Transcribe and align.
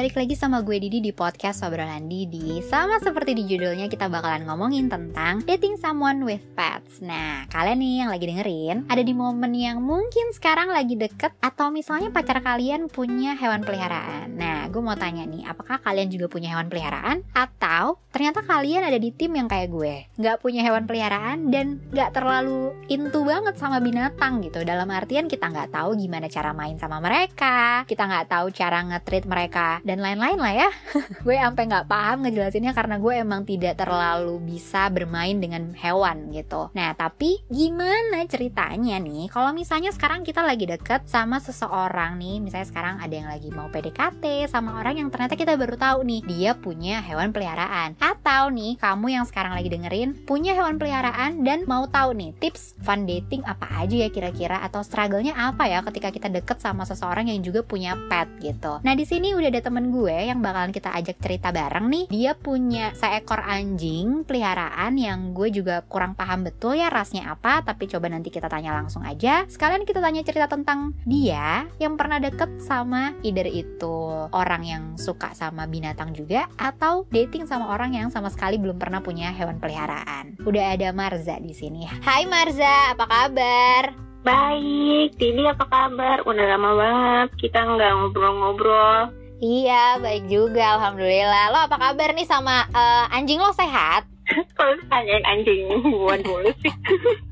balik 0.00 0.16
lagi 0.16 0.32
sama 0.32 0.64
gue 0.64 0.80
Didi 0.80 1.04
di 1.04 1.12
podcast 1.12 1.60
Obrolan 1.60 2.08
Didi. 2.08 2.64
Sama 2.64 2.96
seperti 3.04 3.36
di 3.36 3.44
judulnya 3.44 3.84
kita 3.84 4.08
bakalan 4.08 4.48
ngomongin 4.48 4.88
tentang 4.88 5.44
dating 5.44 5.76
someone 5.76 6.24
with 6.24 6.40
pets. 6.56 7.04
Nah 7.04 7.44
kalian 7.52 7.84
nih 7.84 7.94
yang 8.00 8.08
lagi 8.08 8.24
dengerin 8.24 8.88
ada 8.88 9.04
di 9.04 9.12
momen 9.12 9.52
yang 9.52 9.84
mungkin 9.84 10.32
sekarang 10.32 10.72
lagi 10.72 10.96
deket 10.96 11.36
Atau 11.44 11.68
misalnya 11.68 12.08
pacar 12.08 12.40
kalian 12.40 12.88
punya 12.88 13.36
hewan 13.36 13.60
peliharaan. 13.60 14.40
Nah 14.40 14.59
gue 14.70 14.82
mau 14.82 14.94
tanya 14.94 15.26
nih 15.26 15.44
apakah 15.44 15.82
kalian 15.82 16.08
juga 16.08 16.30
punya 16.30 16.54
hewan 16.54 16.70
peliharaan? 16.70 17.26
Atau 17.34 17.98
ternyata 18.14 18.46
kalian 18.46 18.86
ada 18.86 18.98
di 18.98 19.10
tim 19.14 19.34
yang 19.34 19.46
kayak 19.46 19.70
gue 19.70 19.94
Gak 20.18 20.42
punya 20.42 20.62
hewan 20.62 20.86
peliharaan 20.86 21.50
dan 21.50 21.82
gak 21.90 22.14
terlalu 22.14 22.74
into 22.86 23.26
banget 23.26 23.58
sama 23.58 23.82
binatang 23.82 24.42
gitu. 24.46 24.62
Dalam 24.62 24.86
artian 24.90 25.26
kita 25.26 25.50
gak 25.50 25.74
tahu 25.74 25.98
gimana 25.98 26.30
cara 26.30 26.54
main 26.54 26.78
sama 26.78 27.02
mereka 27.02 27.82
Kita 27.84 28.06
gak 28.06 28.30
tahu 28.30 28.54
cara 28.54 28.78
nge-treat 28.86 29.26
mereka 29.26 29.82
dan 29.82 29.98
lain-lain 29.98 30.38
lah 30.38 30.54
ya. 30.54 30.70
Gue 31.26 31.36
sampai 31.40 31.66
nggak 31.66 31.88
paham 31.90 32.22
ngejelasinnya 32.22 32.72
karena 32.76 33.00
gue 33.00 33.14
emang 33.16 33.42
tidak 33.48 33.80
terlalu 33.80 34.36
bisa 34.44 34.86
bermain 34.92 35.40
dengan 35.40 35.72
hewan 35.74 36.30
gitu. 36.30 36.68
Nah 36.76 36.92
tapi 36.94 37.40
gimana 37.48 38.22
ceritanya 38.28 39.00
nih? 39.00 39.32
Kalau 39.32 39.50
misalnya 39.56 39.90
sekarang 39.90 40.22
kita 40.22 40.44
lagi 40.44 40.68
deket 40.68 41.08
sama 41.08 41.40
seseorang 41.40 42.20
nih 42.20 42.38
misalnya 42.44 42.68
sekarang 42.68 42.94
ada 43.00 43.14
yang 43.14 43.28
lagi 43.28 43.48
mau 43.50 43.72
PDKT 43.72 44.46
sama 44.46 44.59
orang 44.68 45.00
yang 45.00 45.08
ternyata 45.08 45.38
kita 45.38 45.56
baru 45.56 45.78
tahu 45.78 46.04
nih 46.04 46.20
dia 46.26 46.50
punya 46.58 47.00
hewan 47.00 47.32
peliharaan 47.32 47.96
atau 47.96 48.50
nih 48.50 48.76
kamu 48.76 49.06
yang 49.16 49.24
sekarang 49.24 49.56
lagi 49.56 49.70
dengerin 49.70 50.18
punya 50.26 50.52
hewan 50.52 50.76
peliharaan 50.76 51.46
dan 51.46 51.64
mau 51.64 51.86
tahu 51.86 52.12
nih 52.12 52.34
tips 52.42 52.76
fun 52.82 53.06
dating 53.06 53.46
apa 53.46 53.64
aja 53.80 53.96
ya 54.04 54.08
kira-kira 54.10 54.58
atau 54.66 54.82
struggle-nya 54.82 55.38
apa 55.38 55.70
ya 55.70 55.86
ketika 55.86 56.10
kita 56.10 56.26
deket 56.26 56.58
sama 56.58 56.82
seseorang 56.82 57.30
yang 57.30 57.40
juga 57.46 57.62
punya 57.62 57.94
pet 58.10 58.26
gitu. 58.42 58.82
Nah 58.82 58.98
di 58.98 59.06
sini 59.06 59.30
udah 59.32 59.46
ada 59.46 59.62
temen 59.62 59.94
gue 59.94 60.10
yang 60.12 60.42
bakalan 60.42 60.74
kita 60.74 60.90
ajak 60.90 61.22
cerita 61.22 61.54
bareng 61.54 61.86
nih. 61.86 62.04
Dia 62.10 62.34
punya 62.34 62.90
seekor 62.98 63.46
anjing 63.46 64.26
peliharaan 64.26 64.98
yang 64.98 65.30
gue 65.30 65.54
juga 65.54 65.86
kurang 65.86 66.18
paham 66.18 66.42
betul 66.42 66.74
ya 66.74 66.90
rasnya 66.90 67.30
apa. 67.30 67.62
Tapi 67.62 67.86
coba 67.86 68.10
nanti 68.10 68.34
kita 68.34 68.50
tanya 68.50 68.74
langsung 68.74 69.06
aja. 69.06 69.46
Sekalian 69.46 69.86
kita 69.86 70.02
tanya 70.02 70.26
cerita 70.26 70.50
tentang 70.50 70.90
dia 71.06 71.70
yang 71.78 71.94
pernah 71.94 72.18
deket 72.18 72.58
sama 72.58 73.14
either 73.22 73.46
itu 73.46 74.26
orang 74.34 74.49
yang 74.58 74.98
suka 74.98 75.30
sama 75.38 75.70
binatang 75.70 76.10
juga 76.10 76.50
atau 76.58 77.06
dating 77.14 77.46
sama 77.46 77.70
orang 77.70 77.94
yang 77.94 78.10
sama 78.10 78.26
sekali 78.26 78.58
belum 78.58 78.82
pernah 78.82 78.98
punya 78.98 79.30
hewan 79.30 79.62
peliharaan. 79.62 80.34
Udah 80.42 80.74
ada 80.74 80.90
Marza 80.90 81.38
di 81.38 81.54
sini. 81.54 81.86
Hai 82.02 82.26
Marza, 82.26 82.98
apa 82.98 83.06
kabar? 83.06 83.94
Baik, 84.26 85.14
Dini 85.16 85.46
apa 85.46 85.64
kabar? 85.70 86.26
Udah 86.26 86.44
lama 86.58 86.70
banget 86.74 87.28
kita 87.38 87.62
nggak 87.62 87.92
ngobrol-ngobrol. 87.94 89.14
Iya, 89.40 89.96
baik 90.04 90.28
juga, 90.28 90.76
alhamdulillah. 90.76 91.48
Lo 91.48 91.64
apa 91.64 91.80
kabar 91.80 92.12
nih 92.12 92.28
sama 92.28 92.68
uh, 92.76 93.08
anjing 93.08 93.40
lo 93.40 93.48
sehat? 93.56 94.04
Kalau 94.60 94.76
tanyain 94.92 95.24
anjing 95.24 95.64
gue 95.80 96.14
dulu 96.20 96.52
sih. 96.60 96.74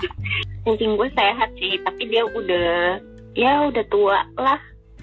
anjing 0.70 0.96
gue 0.96 1.08
sehat 1.12 1.52
sih, 1.60 1.76
tapi 1.84 2.08
dia 2.08 2.24
udah 2.24 2.96
ya 3.36 3.68
udah 3.68 3.84
tua 3.92 4.24
lah. 4.40 4.56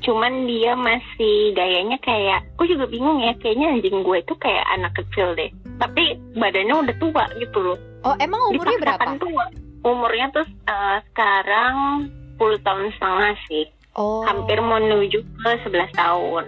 Cuman 0.06 0.46
dia 0.46 0.78
masih 0.78 1.58
gayanya 1.58 1.98
kayak, 2.06 2.46
gue 2.62 2.68
juga 2.70 2.86
bingung 2.86 3.18
ya, 3.20 3.34
kayaknya 3.42 3.74
anjing 3.74 4.06
gue 4.06 4.18
itu 4.22 4.34
kayak 4.38 4.66
anak 4.78 4.94
kecil 4.94 5.34
deh. 5.34 5.50
Tapi 5.82 6.16
badannya 6.38 6.76
udah 6.86 6.96
tua 7.02 7.26
gitu 7.42 7.60
loh. 7.60 7.78
Oh, 8.06 8.14
emang 8.22 8.38
umurnya 8.54 8.78
berapa? 8.78 9.18
tua 9.18 9.50
umurnya 9.86 10.34
tuh 10.34 10.46
uh, 10.66 10.98
sekarang 11.14 12.10
10 12.42 12.66
tahun 12.66 12.90
setengah 12.98 13.34
sih. 13.48 13.66
Oh. 13.96 14.26
Hampir 14.26 14.60
mau 14.60 14.82
menuju 14.82 15.22
ke 15.22 15.50
11 15.70 15.94
tahun. 15.94 16.44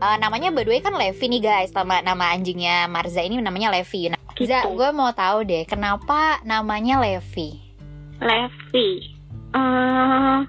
Uh, 0.00 0.16
namanya 0.16 0.48
by 0.48 0.64
the 0.64 0.72
way 0.72 0.80
kan 0.80 0.96
Levi 0.96 1.28
nih 1.28 1.44
guys 1.44 1.76
nama 1.76 2.00
nama 2.00 2.32
anjingnya 2.32 2.88
Marza 2.88 3.20
ini 3.20 3.36
namanya 3.36 3.68
Levi. 3.68 4.08
Nah, 4.08 4.18
gitu. 4.32 4.48
Za, 4.48 4.64
gue 4.64 4.88
mau 4.96 5.12
tahu 5.12 5.44
deh 5.44 5.68
kenapa 5.68 6.40
namanya 6.42 7.04
Levi? 7.04 7.60
Levi. 8.18 9.12
Uh, 9.52 10.40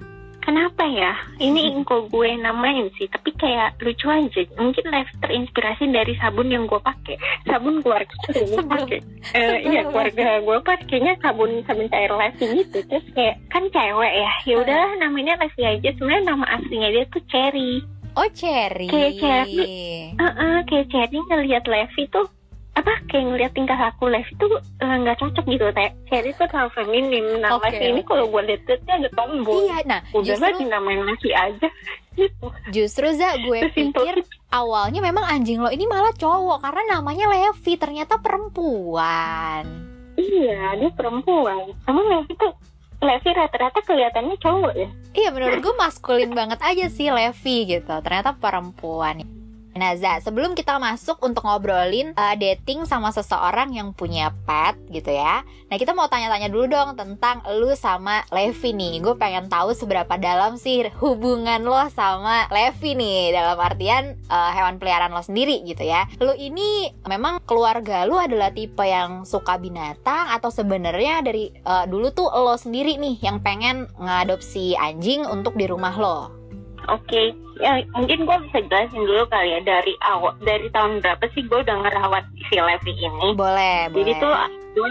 kenapa 0.42 0.82
ya? 0.84 1.14
Ini 1.38 1.60
ingko 1.78 2.10
gue 2.10 2.36
namain 2.36 2.90
sih 2.98 3.06
tapi 3.08 3.30
kayak 3.38 3.78
lucu 3.80 4.10
aja. 4.10 4.42
Mungkin 4.58 4.84
live 4.90 5.12
terinspirasi 5.22 5.88
dari 5.94 6.18
sabun 6.18 6.50
yang 6.50 6.66
gue 6.66 6.82
pakai. 6.82 7.16
Sabun 7.46 7.80
keluarga 7.80 8.12
gue 8.28 8.64
pakai. 8.66 9.00
Uh, 9.32 9.58
iya 9.62 9.86
keluarga 9.86 10.42
gue 10.42 10.58
pakainya 10.66 11.14
sabun 11.22 11.62
sabun 11.64 11.86
cair 11.88 12.12
Levi 12.12 12.66
gitu 12.66 12.78
terus 12.90 13.06
kayak 13.14 13.38
kan 13.48 13.64
cewek 13.70 14.12
ya. 14.12 14.32
Ya 14.44 14.54
udah 14.58 14.82
namanya 14.98 15.38
Levi 15.38 15.62
aja. 15.62 15.88
Sebenarnya 15.96 16.24
nama 16.34 16.44
aslinya 16.58 16.88
dia 16.90 17.04
tuh 17.08 17.22
Cherry. 17.30 17.80
Oh 18.12 18.28
Cherry. 18.34 18.90
Kayak 18.92 19.12
Cherry. 19.22 20.12
Uh 20.18 20.24
-uh, 20.28 20.56
kayak 20.68 20.90
Cherry 20.92 21.18
ngelihat 21.30 21.64
Levi 21.64 22.04
tuh 22.12 22.28
apa 22.72 23.04
kayak 23.04 23.24
ngeliat 23.28 23.52
tingkah 23.52 23.76
aku 23.76 24.08
Lev 24.08 24.24
itu 24.24 24.46
eh, 24.80 24.96
nggak 25.04 25.16
uh, 25.16 25.20
cocok 25.20 25.44
gitu. 25.44 25.64
Kayak 25.76 25.92
Cherry 26.08 26.32
itu 26.32 26.44
terlalu 26.48 26.70
feminim 26.72 27.24
nah 27.44 27.60
okay, 27.60 27.76
Lev 27.76 27.92
ini 27.92 28.02
kalau 28.08 28.24
gue 28.32 28.42
lihat 28.48 28.62
dia 28.64 28.94
ada 28.96 29.08
tombol 29.12 29.68
iya 29.68 29.78
nah 29.84 30.00
udah 30.16 30.24
justru 30.24 30.64
namain 30.64 31.04
lagi 31.04 31.30
aja 31.36 31.68
gitu. 32.18 32.46
Justru 32.72 33.06
za 33.12 33.36
gue 33.36 33.68
pikir 33.76 34.24
awalnya 34.48 35.04
memang 35.04 35.24
anjing 35.28 35.60
lo 35.60 35.68
ini 35.68 35.84
malah 35.84 36.16
cowok 36.16 36.64
karena 36.64 36.96
namanya 36.96 37.28
Levi 37.28 37.72
ternyata 37.76 38.16
perempuan. 38.16 39.68
Iya 40.16 40.80
dia 40.80 40.90
perempuan. 40.96 41.76
Emang 41.84 42.08
Levi 42.08 42.32
tuh 42.40 42.56
Levi 43.04 43.30
rata-rata 43.36 43.84
kelihatannya 43.84 44.36
cowok 44.40 44.72
ya. 44.80 44.88
Iya 45.12 45.28
menurut 45.28 45.60
gue 45.60 45.74
maskulin 45.76 46.32
banget 46.32 46.60
aja 46.64 46.88
sih 46.88 47.12
Levi 47.12 47.68
gitu 47.68 47.94
ternyata 48.00 48.32
perempuan 48.32 49.41
Nah, 49.72 49.96
Za, 49.96 50.20
sebelum 50.20 50.52
kita 50.52 50.76
masuk 50.76 51.16
untuk 51.24 51.48
ngobrolin 51.48 52.12
uh, 52.16 52.36
dating 52.36 52.84
sama 52.84 53.08
seseorang 53.08 53.72
yang 53.72 53.96
punya 53.96 54.32
pet 54.44 54.76
gitu 54.92 55.08
ya. 55.08 55.44
Nah, 55.72 55.76
kita 55.80 55.96
mau 55.96 56.08
tanya-tanya 56.12 56.52
dulu 56.52 56.68
dong 56.68 56.92
tentang 56.92 57.40
lu 57.56 57.72
sama 57.72 58.24
Levi 58.28 58.76
nih. 58.76 59.00
Gue 59.00 59.16
pengen 59.16 59.48
tahu 59.48 59.72
seberapa 59.72 60.20
dalam 60.20 60.60
sih 60.60 60.84
hubungan 61.00 61.64
lo 61.64 61.88
sama 61.88 62.48
Levi 62.52 62.92
nih 62.92 63.32
dalam 63.32 63.56
artian 63.56 64.20
uh, 64.28 64.50
hewan 64.52 64.76
peliharaan 64.76 65.16
lo 65.16 65.24
sendiri 65.24 65.64
gitu 65.64 65.88
ya. 65.88 66.04
Lu 66.20 66.36
ini 66.36 66.92
memang 67.08 67.40
keluarga 67.48 68.04
lu 68.04 68.20
adalah 68.20 68.52
tipe 68.52 68.84
yang 68.84 69.24
suka 69.24 69.56
binatang 69.56 70.28
atau 70.36 70.52
sebenarnya 70.52 71.24
dari 71.24 71.48
uh, 71.64 71.88
dulu 71.88 72.12
tuh 72.12 72.28
lo 72.28 72.60
sendiri 72.60 73.00
nih 73.00 73.24
yang 73.24 73.40
pengen 73.40 73.88
ngadopsi 73.96 74.76
anjing 74.76 75.24
untuk 75.24 75.56
di 75.56 75.64
rumah 75.64 75.96
lo? 75.96 76.41
Oke, 76.90 77.06
okay. 77.06 77.26
ya 77.62 77.78
mungkin 77.94 78.26
gue 78.26 78.36
bisa 78.50 78.58
jelasin 78.66 79.06
dulu 79.06 79.22
kali 79.30 79.54
ya 79.54 79.60
dari 79.62 79.94
awal 80.02 80.34
dari 80.42 80.66
tahun 80.74 80.98
berapa 80.98 81.24
sih 81.30 81.46
gue 81.46 81.58
udah 81.62 81.76
ngerawat 81.78 82.24
si 82.50 82.56
Levi 82.58 82.92
ini? 82.98 83.28
Boleh, 83.38 83.86
Jadi 83.94 84.12
boleh. 84.18 84.22
tuh 84.22 84.34
gue 84.72 84.88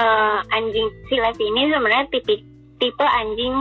uh, 0.00 0.38
anjing 0.56 0.88
si 1.10 1.16
Levi 1.20 1.44
ini 1.52 1.62
sebenarnya 1.68 2.06
tipe 2.08 2.34
tipe 2.80 3.04
anjing 3.04 3.54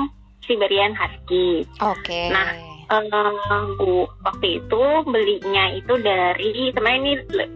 Siberian 0.43 0.95
Husky. 0.95 1.63
Oke. 1.79 2.03
Okay. 2.03 2.25
Nah, 2.31 2.51
uh, 2.91 3.63
bu 3.79 4.07
waktu 4.27 4.59
itu 4.59 4.83
belinya 5.07 5.71
itu 5.73 5.93
dari 6.03 6.71
sebenarnya 6.71 6.99
ini 6.99 7.13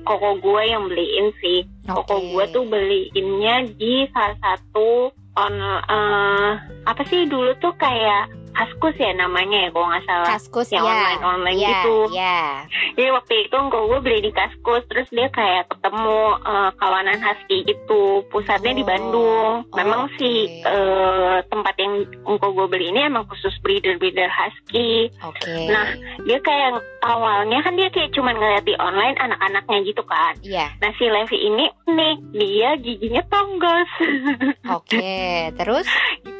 koko 0.07 0.39
gue 0.39 0.61
yang 0.67 0.87
beliin 0.87 1.27
sih. 1.43 1.59
Okay. 1.87 1.91
Koko 1.91 2.15
gue 2.19 2.43
tuh 2.51 2.63
beliinnya 2.67 3.67
di 3.75 4.07
salah 4.11 4.37
satu 4.39 5.11
on 5.37 5.55
uh, 5.61 6.51
apa 6.89 7.01
sih 7.07 7.29
dulu 7.29 7.53
tuh 7.61 7.75
kayak 7.77 8.33
Kaskus 8.57 8.97
ya 8.97 9.13
namanya 9.13 9.57
ya 9.63 9.69
kalau 9.69 9.87
nggak 9.93 10.05
salah. 10.09 10.27
Kaskus 10.33 10.67
yang 10.73 10.81
ya. 10.81 10.89
online 10.89 11.21
online 11.21 11.59
ya, 11.61 11.69
gitu. 11.69 11.97
Ya. 12.09 12.41
Jadi 12.97 13.09
waktu 13.13 13.33
itu 13.45 13.55
engkau 13.55 13.85
gue 13.85 13.99
beli 14.01 14.19
di 14.25 14.31
Kaskus, 14.33 14.81
terus 14.89 15.05
dia 15.13 15.29
kayak 15.29 15.69
ketemu 15.69 16.41
uh, 16.41 16.73
kawanan 16.81 17.21
husky 17.21 17.61
gitu. 17.69 18.25
Pusatnya 18.33 18.73
oh. 18.73 18.77
di 18.81 18.83
Bandung. 18.83 19.53
Memang 19.77 20.09
okay. 20.09 20.17
sih 20.17 20.37
uh, 20.65 21.45
tempat 21.53 21.77
yang 21.77 21.93
engkau 22.25 22.49
gue 22.57 22.65
beli 22.65 22.89
ini 22.89 23.05
emang 23.05 23.29
khusus 23.29 23.53
breeder 23.61 24.01
breeder 24.01 24.29
husky. 24.33 25.13
Oke. 25.21 25.37
Okay. 25.45 25.69
Nah 25.69 25.93
dia 26.25 26.41
kayak 26.41 26.81
awalnya 27.05 27.61
kan 27.61 27.77
dia 27.77 27.93
kayak 27.93 28.09
cuman 28.17 28.33
ngeliat 28.41 28.65
di 28.65 28.73
online 28.81 29.21
anak-anaknya 29.21 29.77
gitu 29.85 30.01
kan. 30.01 30.33
Iya. 30.41 30.65
Yeah. 30.65 30.69
Nah 30.81 30.91
si 30.97 31.05
Levi 31.05 31.37
ini 31.37 31.65
nih 31.85 32.15
dia 32.33 32.69
giginya 32.81 33.21
tonggos. 33.29 33.91
Oke. 34.81 34.97
Okay. 34.97 35.53
Terus? 35.53 35.85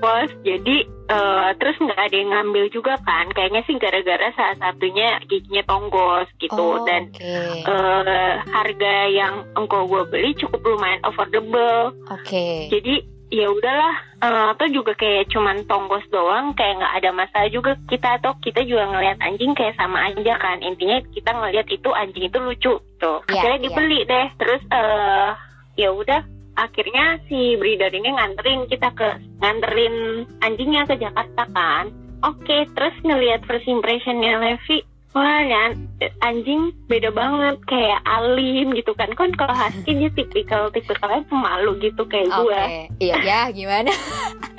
bos. 0.00 0.30
Jadi 0.44 0.76
uh, 1.10 1.50
terus 1.58 1.76
nggak 1.78 2.00
ada 2.00 2.16
yang 2.16 2.30
ngambil 2.32 2.64
juga 2.72 2.94
kan? 3.02 3.28
Kayaknya 3.34 3.62
sih 3.66 3.76
gara-gara 3.76 4.28
salah 4.34 4.56
satunya 4.58 5.18
giginya 5.26 5.62
tonggos 5.66 6.28
gitu. 6.38 6.56
Oh, 6.58 6.84
dan 6.86 7.10
okay. 7.12 7.64
uh, 7.66 8.02
eh, 8.04 8.34
harga 8.48 8.94
yang 9.10 9.34
engkau 9.58 9.86
gue 9.86 10.02
beli 10.08 10.30
cukup 10.38 10.60
lumayan 10.64 11.02
affordable. 11.04 11.94
Oke. 12.12 12.28
Okay. 12.28 12.54
jadi 12.72 12.94
ya 13.28 13.48
udahlah. 13.52 13.96
Uh, 14.18 14.50
atau 14.50 14.66
juga 14.66 14.98
kayak 14.98 15.30
cuman 15.30 15.62
tonggos 15.70 16.02
doang 16.10 16.50
kayak 16.58 16.82
nggak 16.82 16.94
ada 16.98 17.10
masalah 17.14 17.48
juga. 17.54 17.78
Kita 17.86 18.18
atau 18.18 18.34
kita 18.42 18.66
juga 18.66 18.90
ngelihat 18.90 19.22
anjing 19.22 19.54
kayak 19.54 19.78
sama 19.78 20.10
aja 20.10 20.34
kan? 20.42 20.58
Intinya 20.58 20.98
kita 21.14 21.30
ngelihat 21.38 21.70
itu 21.70 21.90
anjing 21.94 22.26
itu 22.26 22.38
lucu 22.42 22.74
tuh 22.98 23.18
yeah, 23.30 23.38
akhirnya 23.38 23.58
iya. 23.62 23.66
dibeli 23.70 24.00
yeah. 24.02 24.10
deh. 24.10 24.26
Terus 24.42 24.62
uh, 24.74 25.28
ya 25.78 25.94
udah 25.94 26.20
akhirnya 26.58 27.22
si 27.30 27.54
breeder 27.54 27.94
ini 27.94 28.10
nganterin 28.10 28.66
kita 28.66 28.90
ke 28.98 29.08
nganterin 29.38 30.26
anjingnya 30.42 30.82
ke 30.90 30.98
Jakarta 30.98 31.46
kan. 31.54 31.94
Oke 32.26 32.66
terus 32.74 32.94
ngelihat 33.06 33.46
first 33.46 33.70
impressionnya 33.70 34.42
Levi 34.42 34.82
Wah 35.16 35.40
ya 35.40 35.72
anjing 36.20 36.76
beda 36.84 37.08
banget 37.08 37.56
kayak 37.64 38.04
alim 38.04 38.76
gitu 38.76 38.92
kan. 38.92 39.08
Kan 39.16 39.32
kalau 39.40 39.56
husky 39.56 39.96
dia 39.96 40.12
tipikal 40.12 40.68
tipikalnya 40.68 41.24
pemalu 41.32 41.80
gitu 41.80 42.04
kayak 42.04 42.28
Oke, 42.28 42.44
gue 42.44 42.62
iya 43.00 43.16
ya 43.24 43.40
gimana? 43.48 43.88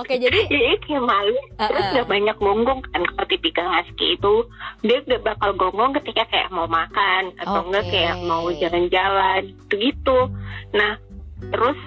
Oke, 0.00 0.16
jadi 0.16 0.48
jadi 0.48 0.80
kayak 0.80 1.04
malu 1.04 1.36
terus 1.60 1.84
Uh-uh. 1.84 1.96
gak 2.00 2.08
banyak 2.08 2.36
gonggong 2.40 2.80
kan 2.88 3.02
kalau 3.04 3.26
tipikal 3.28 3.68
husky 3.68 4.16
itu 4.16 4.34
dia 4.80 4.98
gak 5.04 5.22
bakal 5.22 5.50
gonggong 5.52 5.92
ketika 6.00 6.24
kayak 6.32 6.48
mau 6.48 6.64
makan 6.64 7.36
atau 7.36 7.68
enggak 7.68 7.84
Oke. 7.84 7.92
kayak 7.92 8.16
mau 8.24 8.46
jalan-jalan 8.48 9.42
gitu 9.68 10.18
nah 10.72 10.96
terus 11.52 11.78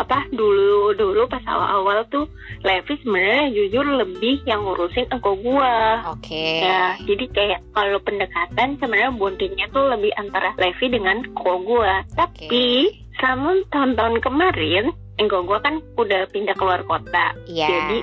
apa 0.00 0.24
dulu 0.32 0.96
dulu 0.96 1.28
pas 1.28 1.44
awal-awal 1.44 2.08
tuh 2.08 2.24
Levi 2.64 2.96
sebenarnya 3.04 3.52
jujur 3.52 3.84
lebih 3.84 4.40
yang 4.48 4.64
ngurusin 4.64 5.12
engkau 5.12 5.36
gua 5.36 6.00
oke. 6.16 6.46
Ya, 6.64 6.96
jadi 7.04 7.24
kayak 7.28 7.60
kalau 7.76 8.00
pendekatan 8.00 8.80
sebenarnya 8.80 9.12
bondingnya 9.12 9.66
tuh 9.68 9.92
lebih 9.92 10.08
antara 10.16 10.56
Levi 10.56 10.88
dengan 10.88 11.20
koko 11.36 11.54
gua. 11.68 12.00
Tapi 12.16 12.88
selama 13.20 13.60
tahun-tahun 13.68 14.16
kemarin, 14.24 14.84
engkau 15.20 15.44
gua 15.44 15.60
kan 15.60 15.84
udah 16.00 16.26
pindah 16.32 16.56
keluar 16.56 16.80
kota. 16.88 17.36
Iya. 17.44 17.68
jadi, 17.68 17.98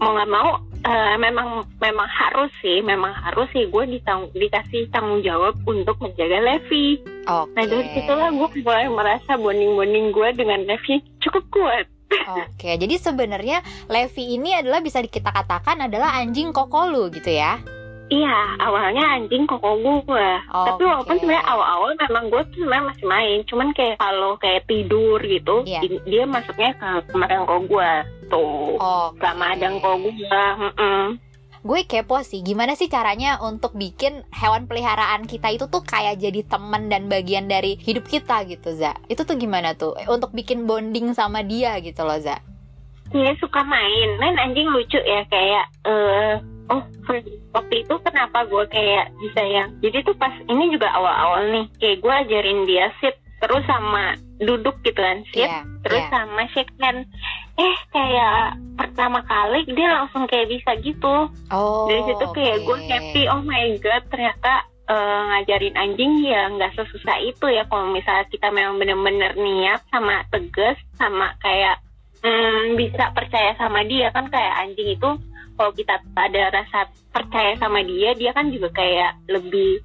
Mau 0.00 0.16
nggak 0.16 0.30
mau, 0.32 0.58
eh, 0.84 1.16
memang 1.20 1.62
memang 1.78 2.08
harus 2.08 2.50
sih, 2.64 2.80
memang 2.80 3.12
harus 3.12 3.46
sih 3.52 3.68
gue 3.68 3.84
ditang- 3.84 4.32
dikasih 4.32 4.88
tanggung 4.90 5.20
jawab 5.20 5.54
untuk 5.68 6.00
menjaga 6.00 6.40
Levi. 6.40 6.98
Oke. 7.28 7.52
Nah 7.52 7.64
dari 7.68 7.88
situlah 7.92 8.30
gue 8.32 8.48
mulai 8.64 8.88
merasa 8.88 9.36
bonding-bonding 9.36 10.10
gue 10.10 10.28
dengan 10.34 10.60
Levi 10.66 11.04
cukup 11.20 11.44
kuat. 11.52 11.86
Oke, 12.14 12.78
jadi 12.78 12.94
sebenarnya 12.96 13.60
Levi 13.90 14.38
ini 14.38 14.54
adalah 14.54 14.80
bisa 14.80 15.02
kita 15.04 15.34
katakan 15.34 15.84
adalah 15.84 16.16
anjing 16.16 16.54
kokolu 16.54 17.10
gitu 17.12 17.32
ya. 17.32 17.60
Iya, 18.04 18.36
awalnya 18.60 19.16
anjing 19.16 19.48
koko 19.48 19.80
gue. 19.80 20.28
Tapi 20.44 20.76
Oke. 20.76 20.84
walaupun 20.84 21.16
sebenarnya 21.16 21.46
awal-awal 21.48 21.90
memang 21.96 22.24
gue 22.28 22.42
tuh 22.52 22.58
sebenarnya 22.60 22.86
masih 22.92 23.06
main, 23.08 23.38
cuman 23.48 23.68
kayak 23.72 23.96
kalau 23.96 24.36
kayak 24.36 24.68
tidur 24.68 25.18
gitu, 25.18 25.64
di- 25.64 26.04
dia 26.04 26.24
masuknya 26.28 26.76
ke 26.76 26.88
kamar 27.08 27.28
yang 27.32 27.44
koko 27.48 27.64
gue 27.64 27.90
tuh. 28.28 28.76
Oke. 28.76 29.18
Sama 29.18 29.56
ada 29.56 29.64
yang 29.64 29.80
koko 29.80 29.96
gue. 30.04 30.28
mm-mm. 30.60 31.02
Gue 31.64 31.88
kepo 31.88 32.20
sih, 32.20 32.44
gimana 32.44 32.76
sih 32.76 32.92
caranya 32.92 33.40
untuk 33.40 33.72
bikin 33.72 34.20
hewan 34.36 34.68
peliharaan 34.68 35.24
kita 35.24 35.48
itu 35.48 35.64
tuh 35.64 35.80
kayak 35.80 36.20
jadi 36.20 36.44
teman 36.44 36.92
dan 36.92 37.08
bagian 37.08 37.48
dari 37.48 37.80
hidup 37.80 38.04
kita 38.04 38.44
gitu, 38.44 38.76
Za? 38.76 38.92
Itu 39.08 39.24
tuh 39.24 39.40
gimana 39.40 39.72
tuh? 39.72 39.96
Eh, 39.96 40.04
Untuk 40.04 40.36
bikin 40.36 40.68
bonding 40.68 41.16
sama 41.16 41.40
dia 41.40 41.80
gitu 41.80 42.04
loh, 42.04 42.20
Za? 42.20 42.36
Dia 43.08 43.32
suka 43.40 43.64
main, 43.64 44.20
main 44.20 44.36
anjing 44.36 44.68
lucu 44.68 45.00
ya 45.00 45.24
kayak 45.24 45.64
eh 45.88 46.34
oh 46.72 46.82
waktu 47.52 47.74
itu 47.84 47.94
kenapa 48.00 48.48
gue 48.48 48.64
kayak 48.72 49.12
bisa 49.20 49.42
yang 49.44 49.68
jadi 49.84 50.00
tuh 50.02 50.16
pas 50.16 50.32
ini 50.48 50.72
juga 50.72 50.88
awal-awal 50.96 51.42
nih 51.52 51.66
kayak 51.76 51.98
gue 52.00 52.14
ajarin 52.24 52.60
dia 52.64 52.86
sit 52.98 53.14
terus 53.42 53.60
sama 53.68 54.16
duduk 54.40 54.72
gitu 54.82 54.96
kan 54.96 55.20
sit 55.30 55.44
Iya. 55.44 55.60
terus 55.84 56.04
iya. 56.08 56.10
sama 56.10 56.42
shake 56.56 56.72
hand 56.80 57.04
eh 57.54 57.76
kayak 57.92 58.56
pertama 58.74 59.20
kali 59.28 59.62
dia 59.70 59.88
langsung 59.92 60.24
kayak 60.26 60.48
bisa 60.48 60.74
gitu 60.80 61.28
Oh. 61.52 61.86
dari 61.86 62.02
situ 62.08 62.26
kayak 62.32 62.58
gue 62.64 62.76
oke. 62.80 62.88
happy 62.88 63.22
oh 63.28 63.42
my 63.44 63.76
god 63.84 64.02
ternyata 64.08 64.52
eh, 64.88 65.20
ngajarin 65.30 65.76
anjing 65.76 66.12
ya 66.24 66.48
nggak 66.50 66.72
sesusah 66.74 67.20
itu 67.22 67.46
ya 67.52 67.62
kalau 67.68 67.92
misalnya 67.92 68.24
kita 68.32 68.48
memang 68.48 68.80
bener-bener 68.80 69.36
niat 69.36 69.84
sama 69.92 70.24
tegas 70.32 70.80
sama 70.96 71.36
kayak 71.44 71.78
hmm, 72.24 72.74
bisa 72.74 73.12
percaya 73.12 73.52
sama 73.60 73.84
dia 73.84 74.08
kan 74.10 74.26
kayak 74.32 74.54
anjing 74.64 74.96
itu 74.96 75.10
kalau 75.54 75.72
kita 75.72 76.02
ada 76.14 76.42
rasa 76.50 76.90
percaya 77.14 77.54
sama 77.62 77.80
dia 77.86 78.12
dia 78.18 78.34
kan 78.34 78.50
juga 78.50 78.70
kayak 78.74 79.22
lebih 79.30 79.80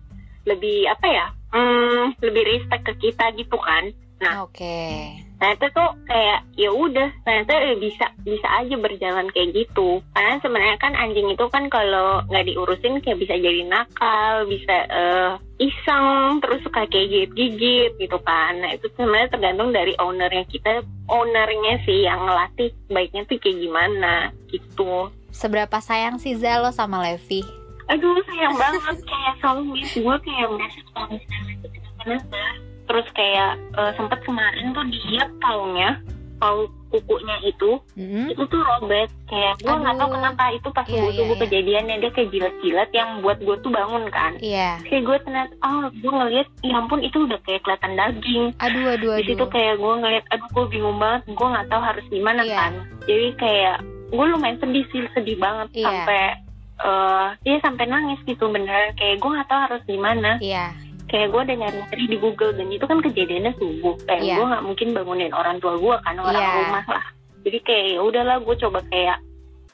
lebih 0.50 0.89
apa 0.89 1.07
ya 1.07 1.27
hmm, 1.54 2.21
lebih 2.21 2.44
respect 2.45 2.83
ke 2.86 2.94
kita 3.10 3.33
gitu 3.38 3.57
kan. 3.57 3.94
Nah 4.19 4.44
Oke. 4.44 5.16
ternyata 5.39 5.71
tuh 5.71 5.95
kayak 6.04 6.51
ya 6.60 6.68
udah 6.68 7.07
ternyata 7.24 7.54
eh, 7.63 7.80
bisa 7.80 8.12
bisa 8.27 8.48
aja 8.60 8.75
berjalan 8.75 9.31
kayak 9.31 9.56
gitu. 9.56 10.04
Karena 10.12 10.36
sebenarnya 10.44 10.77
kan 10.83 10.94
anjing 11.00 11.31
itu 11.31 11.45
kan 11.48 11.72
kalau 11.72 12.19
nggak 12.27 12.51
diurusin 12.51 13.00
kayak 13.00 13.24
bisa 13.24 13.39
jadi 13.39 13.63
nakal 13.63 14.44
bisa 14.51 14.75
eh, 14.92 15.31
iseng 15.63 16.44
terus 16.44 16.60
suka 16.68 16.83
kayak 16.92 17.07
gigit 17.07 17.31
gigit 17.31 17.92
gitu 17.95 18.19
kan. 18.19 18.60
Nah 18.60 18.75
itu 18.75 18.92
sebenarnya 19.00 19.31
tergantung 19.31 19.72
dari 19.72 19.95
ownernya 19.95 20.44
kita 20.51 20.83
ownernya 21.07 21.80
sih 21.88 22.04
yang 22.04 22.27
ngelatih 22.27 22.75
baiknya 22.92 23.24
tuh 23.24 23.39
kayak 23.39 23.63
gimana 23.63 24.36
gitu 24.51 25.07
Seberapa 25.39 25.80
sayang 25.80 26.19
sih 26.19 26.36
lo 26.36 26.69
sama 26.69 27.00
Levi? 27.01 27.39
aduh 27.89 28.21
sayang 28.21 28.53
banget 28.53 29.01
kayak 29.01 29.33
selalu 29.41 29.62
gue 29.81 30.15
kayak 30.21 30.47
merasa 30.51 30.80
kalau 30.94 31.07
misalnya 31.09 31.53
kenapa 31.97 32.41
terus 32.86 33.07
kayak 33.18 33.51
eh, 33.74 33.91
sempet 33.97 34.19
kemarin 34.21 34.65
tuh 34.77 34.86
dia 34.86 35.24
paunya 35.41 35.89
pau 36.38 36.69
kukunya 36.89 37.36
itu 37.44 37.81
Mm-mm. 37.97 38.30
itu 38.30 38.44
tuh 38.45 38.62
robek 38.62 39.09
kayak 39.25 39.57
gue 39.59 39.74
nggak 39.74 39.95
tahu 39.95 40.06
Aduh. 40.06 40.15
kenapa 40.21 40.44
itu 40.53 40.68
pas 40.69 40.86
Iya, 40.86 40.94
subuh 40.95 41.12
subuh 41.12 41.25
iya, 41.25 41.33
iya. 41.33 41.41
kejadiannya 41.44 41.95
dia 41.97 42.12
kayak 42.13 42.30
jilat-jilat 42.30 42.89
yang 42.94 43.09
buat 43.19 43.38
gue 43.41 43.56
tuh 43.59 43.71
bangun 43.74 44.03
kan 44.09 44.31
Iya. 44.38 44.69
kayak 44.86 45.03
gue 45.03 45.18
ternyata 45.25 45.53
oh 45.59 45.83
gue 45.89 46.12
ngeliat 46.13 46.47
ya 46.62 46.74
ampun 46.77 47.01
itu 47.01 47.18
udah 47.25 47.39
kayak 47.44 47.62
kelihatan 47.63 47.94
daging 47.97 48.45
Aduh, 48.62 48.86
aduh, 48.94 49.18
di 49.18 49.24
situ 49.27 49.44
aduh. 49.44 49.50
kayak 49.50 49.75
gue 49.75 49.94
ngeliat 49.97 50.25
aduh 50.30 50.47
gue 50.47 50.65
bingung 50.69 50.97
banget 50.97 51.21
gue 51.25 51.47
nggak 51.50 51.68
tahu 51.68 51.81
harus 51.81 52.06
gimana 52.07 52.41
Iya. 52.45 52.53
kan 52.56 52.71
jadi 53.06 53.27
kayak 53.36 53.77
gue 54.10 54.26
lumayan 54.28 54.58
sedih 54.58 54.86
sih 54.90 55.06
sedih 55.14 55.38
banget 55.38 55.68
Iya. 55.74 55.86
sampai 55.86 56.24
eh 56.80 57.28
dia 57.44 57.58
sampai 57.60 57.86
nangis 57.86 58.20
gitu 58.24 58.48
beneran 58.48 58.96
kayak 58.96 59.20
gue 59.20 59.30
nggak 59.30 59.48
tahu 59.48 59.62
harus 59.68 59.82
gimana 59.84 60.32
Iya. 60.40 60.72
kayak 61.06 61.28
gue 61.30 61.42
udah 61.44 61.56
nyari-nyari 61.58 62.06
di 62.06 62.18
Google 62.18 62.54
dan 62.54 62.68
itu 62.68 62.86
kan 62.86 63.00
kejadiannya 63.00 63.54
subuh 63.56 63.96
kayak 64.04 64.24
Iya. 64.24 64.36
gue 64.36 64.46
nggak 64.48 64.64
mungkin 64.64 64.88
bangunin 64.94 65.34
orang 65.34 65.58
tua 65.60 65.76
gue 65.76 65.96
kan 66.02 66.16
orang 66.18 66.40
Iya. 66.40 66.56
rumah 66.64 66.86
lah 66.88 67.06
jadi 67.40 67.58
kayak 67.62 67.86
ya 67.90 68.00
udahlah 68.00 68.38
gue 68.40 68.56
coba 68.58 68.80
kayak 68.88 69.18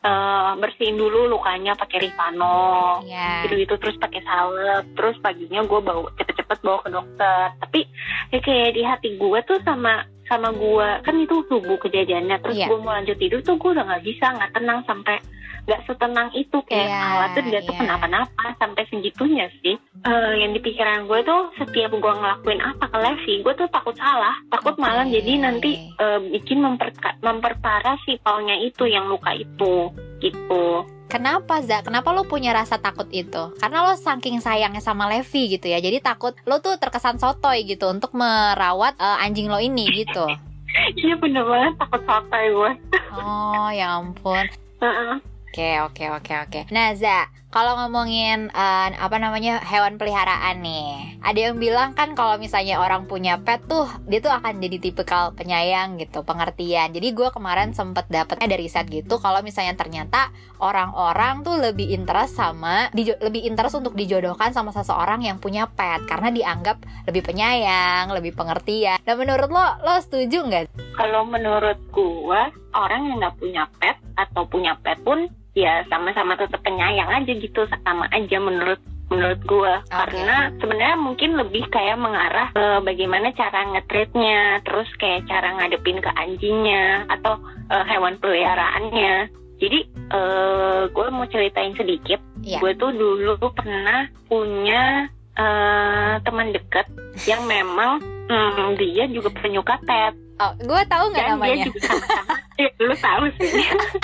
eh, 0.05 0.51
bersihin 0.55 0.95
dulu 0.95 1.25
lukanya 1.27 1.73
pakai 1.73 1.97
Rifano 1.99 3.01
Iya. 3.01 3.43
gitu 3.43 3.57
gitu 3.57 3.73
terus 3.77 3.97
pakai 3.97 4.21
salep 4.21 4.85
terus 4.93 5.17
paginya 5.19 5.61
gue 5.61 5.79
bawa 5.79 6.07
cepet-cepet 6.15 6.57
bawa 6.61 6.77
ke 6.79 6.89
dokter 6.89 7.41
tapi 7.59 7.81
ya 8.29 8.39
kayak 8.39 8.71
di 8.71 8.81
hati 8.81 9.09
gue 9.15 9.39
tuh 9.43 9.57
sama 9.61 9.99
sama 10.25 10.49
gue 10.51 10.89
kan 11.01 11.15
itu 11.15 11.41
subuh 11.45 11.77
kejadiannya 11.79 12.37
terus 12.39 12.55
Iya. 12.55 12.67
gue 12.67 12.77
mau 12.79 12.93
lanjut 12.93 13.13
tidur 13.15 13.41
tuh 13.41 13.55
gue 13.55 13.71
udah 13.71 13.83
nggak 13.83 14.03
bisa 14.03 14.25
nggak 14.31 14.53
tenang 14.53 14.79
sampai 14.83 15.17
nggak 15.65 15.81
setenang 15.83 16.29
itu 16.31 16.57
kayak 16.63 16.85
Iya, 16.85 17.01
khawatir 17.03 17.43
dia 17.47 17.61
tuh 17.61 17.73
iya. 17.73 17.81
kenapa-napa 17.81 18.45
sampai 18.55 18.83
segitunya 18.85 19.49
sih 19.59 19.75
Eh, 20.05 20.33
yang 20.37 20.53
di 20.53 20.61
pikiran 20.61 21.09
gue 21.09 21.19
tuh 21.21 21.49
setiap 21.55 21.89
gue 21.91 22.13
ngelakuin 22.13 22.61
apa 22.61 22.85
ke 22.85 22.97
Levi 22.99 23.41
gue 23.41 23.53
tuh 23.55 23.65
takut 23.67 23.93
salah 23.95 24.37
takut 24.47 24.73
Oke. 24.73 24.81
malah 24.81 25.01
jadi 25.03 25.31
nanti 25.39 25.73
eh, 25.91 26.19
bikin 26.31 26.61
memperka- 26.61 27.17
memperparah 27.19 27.97
si 28.01 28.17
paunya 28.17 28.53
itu 28.55 28.85
yang 28.85 29.05
luka 29.05 29.33
itu 29.33 29.89
gitu 30.19 30.85
Kenapa 31.05 31.61
Za? 31.61 31.79
Kenapa 31.79 32.09
lo 32.09 32.25
punya 32.25 32.49
rasa 32.51 32.75
takut 32.75 33.05
itu? 33.07 33.53
Karena 33.55 33.81
lo 33.81 33.93
saking 33.93 34.41
sayangnya 34.41 34.81
sama 34.81 35.05
Levi 35.05 35.53
gitu 35.53 35.69
ya. 35.69 35.77
Jadi 35.77 36.01
takut 36.01 36.33
lo 36.43 36.57
tuh 36.57 36.75
terkesan 36.75 37.17
sotoy 37.17 37.61
gitu 37.63 37.85
untuk 37.87 38.09
merawat 38.11 38.97
eh, 38.97 39.17
anjing 39.21 39.45
lo 39.45 39.57
ini 39.57 39.85
gitu. 39.95 40.25
iya 40.99 41.13
bener 41.15 41.45
banget 41.45 41.73
takut 41.77 42.01
sotoy 42.03 42.45
gue 42.51 42.71
Oh, 43.11 43.69
ya 43.69 43.95
ampun. 43.95 44.49
Heeh. 44.83 45.15
Oke, 45.55 45.79
oke, 45.79 46.05
oke, 46.19 46.33
oke. 46.35 46.59
Nah, 46.75 46.91
Za, 46.99 47.31
kalau 47.47 47.79
ngomongin 47.79 48.51
eh, 48.51 48.89
apa 48.91 49.15
namanya 49.23 49.63
hewan 49.63 49.95
peliharaan 49.95 50.59
nih, 50.59 51.15
ada 51.23 51.39
yang 51.39 51.55
bilang 51.55 51.95
kan 51.95 52.11
kalau 52.11 52.35
misalnya 52.35 52.75
orang 52.75 53.07
punya 53.07 53.39
pet 53.39 53.63
tuh, 53.63 53.87
dia 54.03 54.19
tuh 54.19 54.35
akan 54.35 54.59
jadi 54.59 54.83
tipikal 54.83 55.31
penyayang 55.31 55.95
gitu, 55.95 56.27
pengertian. 56.27 56.91
Jadi 56.91 57.07
gue 57.15 57.31
kemarin 57.31 57.71
sempet 57.71 58.03
dapetnya 58.11 58.51
dari 58.51 58.67
riset 58.67 58.83
gitu, 58.91 59.15
kalau 59.15 59.39
misalnya 59.47 59.79
ternyata 59.79 60.27
orang-orang 60.59 61.47
tuh 61.47 61.55
lebih 61.55 61.87
interest 61.87 62.35
sama, 62.35 62.91
lebih 62.91 63.47
interest 63.47 63.79
untuk 63.79 63.95
dijodohkan 63.95 64.51
sama 64.51 64.75
seseorang 64.75 65.23
yang 65.23 65.39
punya 65.39 65.71
pet, 65.71 66.03
karena 66.03 66.35
dianggap 66.35 66.83
lebih 67.07 67.23
penyayang, 67.23 68.11
lebih 68.11 68.35
pengertian. 68.35 68.99
Dan 69.07 69.15
menurut 69.15 69.47
lo, 69.47 69.79
lo 69.87 69.95
setuju 70.03 70.43
nggak? 70.43 70.85
kalau 70.95 71.27
menurut 71.27 71.79
gua 71.91 72.47
orang 72.71 73.11
yang 73.11 73.17
nggak 73.19 73.37
punya 73.39 73.63
pet 73.79 73.99
atau 74.15 74.47
punya 74.47 74.79
pet 74.79 74.99
pun 75.03 75.27
ya 75.55 75.87
sama-sama 75.87 76.35
tetap 76.35 76.59
penyayang 76.61 77.07
aja 77.07 77.31
gitu 77.31 77.63
sama 77.87 78.05
aja 78.11 78.37
menurut 78.43 78.77
menurut 79.07 79.39
gua 79.45 79.79
Oke. 79.85 79.93
karena 79.93 80.49
sebenarnya 80.59 80.97
mungkin 80.97 81.31
lebih 81.37 81.63
kayak 81.71 81.95
mengarah 81.95 82.49
ke 82.51 82.65
bagaimana 82.83 83.31
cara 83.37 83.63
ngetreatnya 83.71 84.65
terus 84.67 84.89
kayak 84.99 85.29
cara 85.29 85.55
ngadepin 85.55 86.03
ke 86.03 86.11
anjingnya 86.11 87.07
atau 87.07 87.39
eh, 87.71 87.85
hewan 87.87 88.19
peliharaannya 88.19 89.29
jadi 89.55 89.79
eh 90.11 90.81
gue 90.91 91.07
mau 91.09 91.25
ceritain 91.31 91.73
sedikit 91.79 92.19
Iya. 92.45 92.61
gue 92.61 92.71
tuh 92.77 92.93
dulu 92.93 93.41
pernah 93.57 94.05
punya 94.29 95.09
eh, 95.33 96.13
teman 96.21 96.53
deket 96.53 96.85
yang 97.25 97.41
memang 97.49 98.03
hmm, 98.29 98.77
dia 98.77 99.09
juga 99.09 99.33
penyuka 99.33 99.81
pet 99.81 100.13
Oh, 100.35 100.51
gue 100.59 100.81
tahu 100.85 101.05
nggak 101.15 101.23
dan 101.23 101.31
dia 101.31 101.35
namanya? 101.39 101.65
juga 101.65 101.79
sama-sama 101.87 102.33
Eh, 102.55 102.69
lu 102.79 102.95
tahu 102.95 103.23
sih 103.39 103.51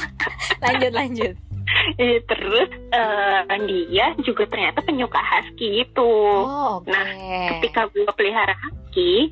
lanjut, 0.64 0.92
lanjut. 0.92 1.34
Eh, 1.96 2.20
terus 2.24 2.70
eh, 2.92 3.60
dia 3.68 4.06
juga 4.22 4.44
ternyata 4.48 4.84
penyuka 4.84 5.20
husky 5.20 5.84
gitu 5.84 6.12
Oh, 6.44 6.80
oke. 6.80 6.92
Nah, 6.92 7.08
ketika 7.56 7.88
gue 7.92 8.08
pelihara 8.16 8.56
husky 8.60 9.32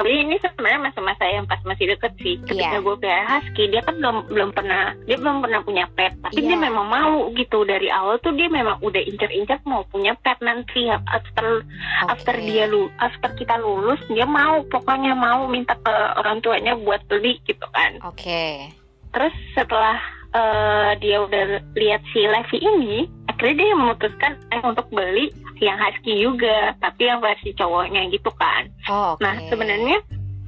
tapi 0.00 0.16
ini 0.16 0.40
sebenarnya 0.40 0.80
masa-masa 0.80 1.28
yang 1.28 1.44
pas 1.44 1.60
masih 1.62 1.92
deket 1.92 2.12
sih 2.24 2.40
ketika 2.48 2.72
Iya. 2.72 2.80
gue 2.80 2.94
pelihara 2.96 3.24
husky 3.36 3.64
dia 3.68 3.84
kan 3.84 4.00
belum 4.00 4.16
belum 4.32 4.50
pernah 4.56 4.96
dia 5.04 5.16
belum 5.20 5.36
pernah 5.44 5.60
punya 5.60 5.84
pet 5.92 6.16
tapi 6.24 6.40
Iya. 6.40 6.48
dia 6.48 6.56
memang 6.56 6.86
mau 6.88 7.28
gitu 7.36 7.68
dari 7.68 7.92
awal 7.92 8.16
tuh 8.18 8.32
dia 8.32 8.48
memang 8.48 8.80
udah 8.80 9.02
incer-incer 9.04 9.60
mau 9.68 9.84
punya 9.86 10.16
pet 10.16 10.40
nanti 10.40 10.88
after 10.88 11.60
Oke. 11.60 12.08
after 12.08 12.34
dia 12.40 12.64
lu 12.64 12.88
after 12.96 13.28
kita 13.36 13.60
lulus 13.60 14.00
dia 14.08 14.24
mau 14.24 14.64
pokoknya 14.66 15.12
mau 15.12 15.44
minta 15.44 15.76
ke 15.76 15.92
orang 16.16 16.40
tuanya 16.40 16.72
buat 16.74 17.04
beli 17.04 17.36
gitu 17.44 17.68
kan 17.70 18.00
Oke. 18.00 18.72
terus 19.12 19.36
setelah 19.52 20.00
eh, 20.32 20.90
dia 20.96 21.20
udah 21.20 21.44
lihat 21.76 22.00
si 22.16 22.24
Levi 22.24 22.56
ini 22.56 22.96
akhirnya 23.28 23.68
dia 23.68 23.76
memutuskan 23.76 24.32
eh, 24.48 24.62
untuk 24.64 24.88
beli 24.88 25.28
yang 25.64 25.78
husky 25.78 26.12
juga 26.20 26.72
tapi 26.80 27.06
yang 27.06 27.20
versi 27.20 27.52
cowoknya 27.54 28.08
gitu 28.10 28.30
kan 28.36 28.68
Oh, 28.88 29.14
oke. 29.14 29.22
nah 29.22 29.36
sebenarnya 29.48 30.00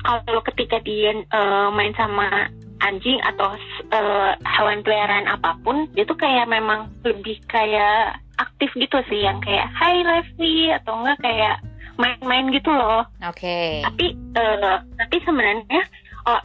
kalau 0.02 0.42
ketika 0.42 0.83
dia 0.83 1.14
eh, 1.14 1.69
main 1.71 1.95
sama 1.95 2.50
anjing 2.83 3.23
atau 3.23 3.54
eh, 3.92 4.33
hewan 4.42 4.83
peliharaan 4.83 5.31
apa 5.31 5.54
pun 5.62 5.87
dia 5.95 6.02
tuh 6.02 6.19
kayak 6.19 6.50
memang 6.50 6.90
lebih 7.07 7.38
kayak 7.47 8.19
aktif 8.42 8.73
gitu 8.75 8.99
sih 9.07 9.23
yang 9.23 9.38
kayak 9.45 9.71
Hai 9.71 10.02
Levi 10.02 10.75
atau 10.75 10.99
enggak 10.99 11.19
kayak 11.23 11.57
main-main 12.00 12.50
gitu 12.50 12.73
loh 12.73 13.07
Oke. 13.23 13.85
tapi 13.87 14.16
eh, 14.16 14.76
tapi 14.99 15.16
sebenarnya 15.23 15.83
oh, 16.26 16.40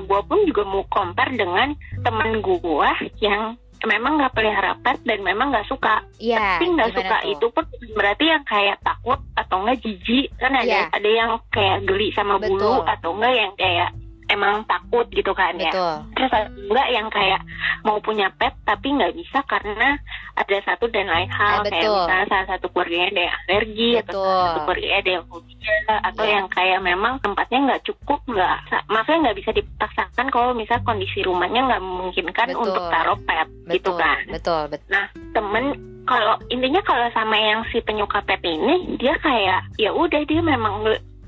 gue 0.00 0.20
pun 0.30 0.38
juga 0.48 0.62
mau 0.64 0.84
compare 0.88 1.34
dengan 1.36 1.74
temen 2.06 2.40
gue 2.40 2.90
yang 3.20 3.58
memang 3.84 4.18
nggak 4.18 4.34
pelihara 4.34 4.72
pet 4.80 4.98
dan 5.02 5.20
memang 5.22 5.50
nggak 5.50 5.66
suka 5.66 6.02
Iya. 6.18 6.38
tapi 6.58 6.64
nggak 6.70 6.92
suka 6.94 7.16
tuh? 7.22 7.30
itu 7.34 7.46
pun 7.50 7.64
berarti 7.92 8.24
yang 8.30 8.44
kayak 8.46 8.78
takut 8.80 9.18
atau 9.34 9.56
enggak 9.62 9.78
jijik 9.82 10.30
kan 10.38 10.52
ada 10.54 10.66
Iya. 10.66 10.82
ada 10.92 11.10
yang 11.10 11.30
kayak 11.50 11.78
geli 11.86 12.08
sama 12.14 12.38
bulu 12.38 12.82
Betul. 12.82 12.92
atau 12.92 13.10
enggak 13.18 13.34
yang 13.34 13.52
kayak 13.58 13.90
emang 14.32 14.64
takut 14.64 15.06
gitu 15.12 15.30
kan 15.32 15.52
ya 15.60 15.68
Betul. 15.68 15.94
terus 16.16 16.30
ada 16.32 16.48
enggak 16.48 16.88
yang 16.88 17.08
kayak 17.12 17.40
mau 17.84 17.98
punya 18.00 18.32
pet 18.34 18.56
tapi 18.64 18.88
nggak 18.96 19.12
bisa 19.12 19.44
karena 19.44 20.00
ada 20.32 20.56
satu 20.64 20.88
dan 20.88 21.06
lain 21.06 21.28
hal 21.28 21.60
Ah, 21.60 21.64
kayak 21.68 21.84
betul. 21.84 21.96
misalnya 22.00 22.26
salah 22.26 22.46
satu 22.48 22.66
keluarganya 22.72 23.06
ada 23.12 23.20
yang 23.20 23.36
alergi 23.44 23.90
atau 24.00 24.02
Betul. 24.08 24.24
salah 24.24 24.46
satu 24.48 24.60
keluarganya 24.64 24.96
ada 24.98 25.10
yang 25.12 25.24
fobia 25.28 25.76
atau 26.00 26.24
Iya. 26.24 26.32
yang 26.32 26.46
kayak 26.48 26.80
memang 26.80 27.12
tempatnya 27.20 27.58
nggak 27.68 27.82
cukup 27.84 28.20
nggak 28.24 28.56
maksudnya 28.88 29.18
nggak 29.28 29.38
bisa 29.38 29.50
dipaksakan 29.52 30.26
kalau 30.32 30.50
misal 30.56 30.78
kondisi 30.82 31.18
rumahnya 31.20 31.60
nggak 31.68 31.82
memungkinkan 31.84 32.48
Betul. 32.48 32.62
untuk 32.64 32.84
taruh 32.88 33.18
pet 33.28 33.48
gitu 33.68 33.92
Betul. 33.92 34.00
kan 34.00 34.22
Betul. 34.32 34.62
Betul. 34.72 34.88
Nah, 34.88 35.04
temen 35.36 35.64
kalau 36.02 36.34
intinya 36.50 36.82
kalau 36.82 37.06
sama 37.14 37.36
yang 37.38 37.62
si 37.70 37.78
penyuka 37.78 38.24
pet 38.26 38.42
ini 38.42 38.98
dia 38.98 39.14
kayak 39.22 39.70
ya 39.78 39.94
udah 39.94 40.22
dia 40.26 40.42
memang 40.42 40.82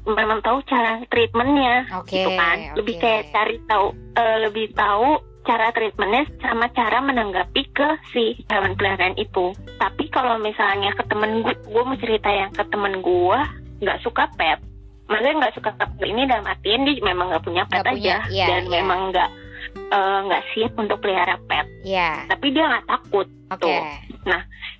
memang 0.05 0.45
tahu 0.45 0.61
cara 0.69 1.01
treatmentnya 1.09 1.89
Oke. 2.01 2.21
gitu 2.21 2.31
kan. 2.37 2.77
Lebih 2.77 2.95
oke. 3.01 3.03
kayak 3.03 3.23
cari 3.33 3.57
tahu 3.65 3.87
eh, 4.21 4.39
lebih 4.45 4.67
tahu 4.77 5.21
cara 5.45 5.69
treatmentnya 5.77 6.25
sama 6.41 6.73
cara 6.73 7.05
menanggapi 7.05 7.63
ke 7.77 7.89
si 8.13 8.45
hewan 8.49 8.77
peliharaan 8.77 9.17
itu. 9.21 9.53
Tapi 9.77 10.09
kalau 10.09 10.41
misalnya 10.41 10.93
ke 10.97 11.05
temen 11.09 11.45
gue, 11.45 11.55
gue 11.69 11.83
mau 11.85 11.97
cerita 12.01 12.33
yang 12.33 12.51
ke 12.53 12.65
temen 12.73 13.05
gue 13.05 13.39
nggak 13.85 14.01
suka 14.01 14.29
pet. 14.41 14.61
Maksudnya 15.05 15.35
nggak 15.45 15.55
suka 15.61 15.71
pet 15.77 15.91
ini 16.01 16.25
dalam 16.25 16.49
artian 16.49 16.89
dia 16.89 16.97
memang 17.05 17.29
nggak 17.29 17.45
punya 17.45 17.65
pet 17.69 17.85
punya, 17.85 18.25
aja 18.25 18.33
iya, 18.33 18.47
dan 18.49 18.63
iya. 18.65 18.73
memang 18.81 19.01
nggak 19.13 19.31
eh, 19.93 20.19
nggak 20.25 20.45
siap 20.57 20.73
untuk 20.81 20.99
pelihara 21.05 21.37
pet. 21.45 21.67
Iya. 21.85 22.25
Tapi 22.29 22.47
dia 22.53 22.65
nggak 22.65 22.89
takut 22.89 23.29
Oke. 23.53 23.61
Tuh. 23.61 23.83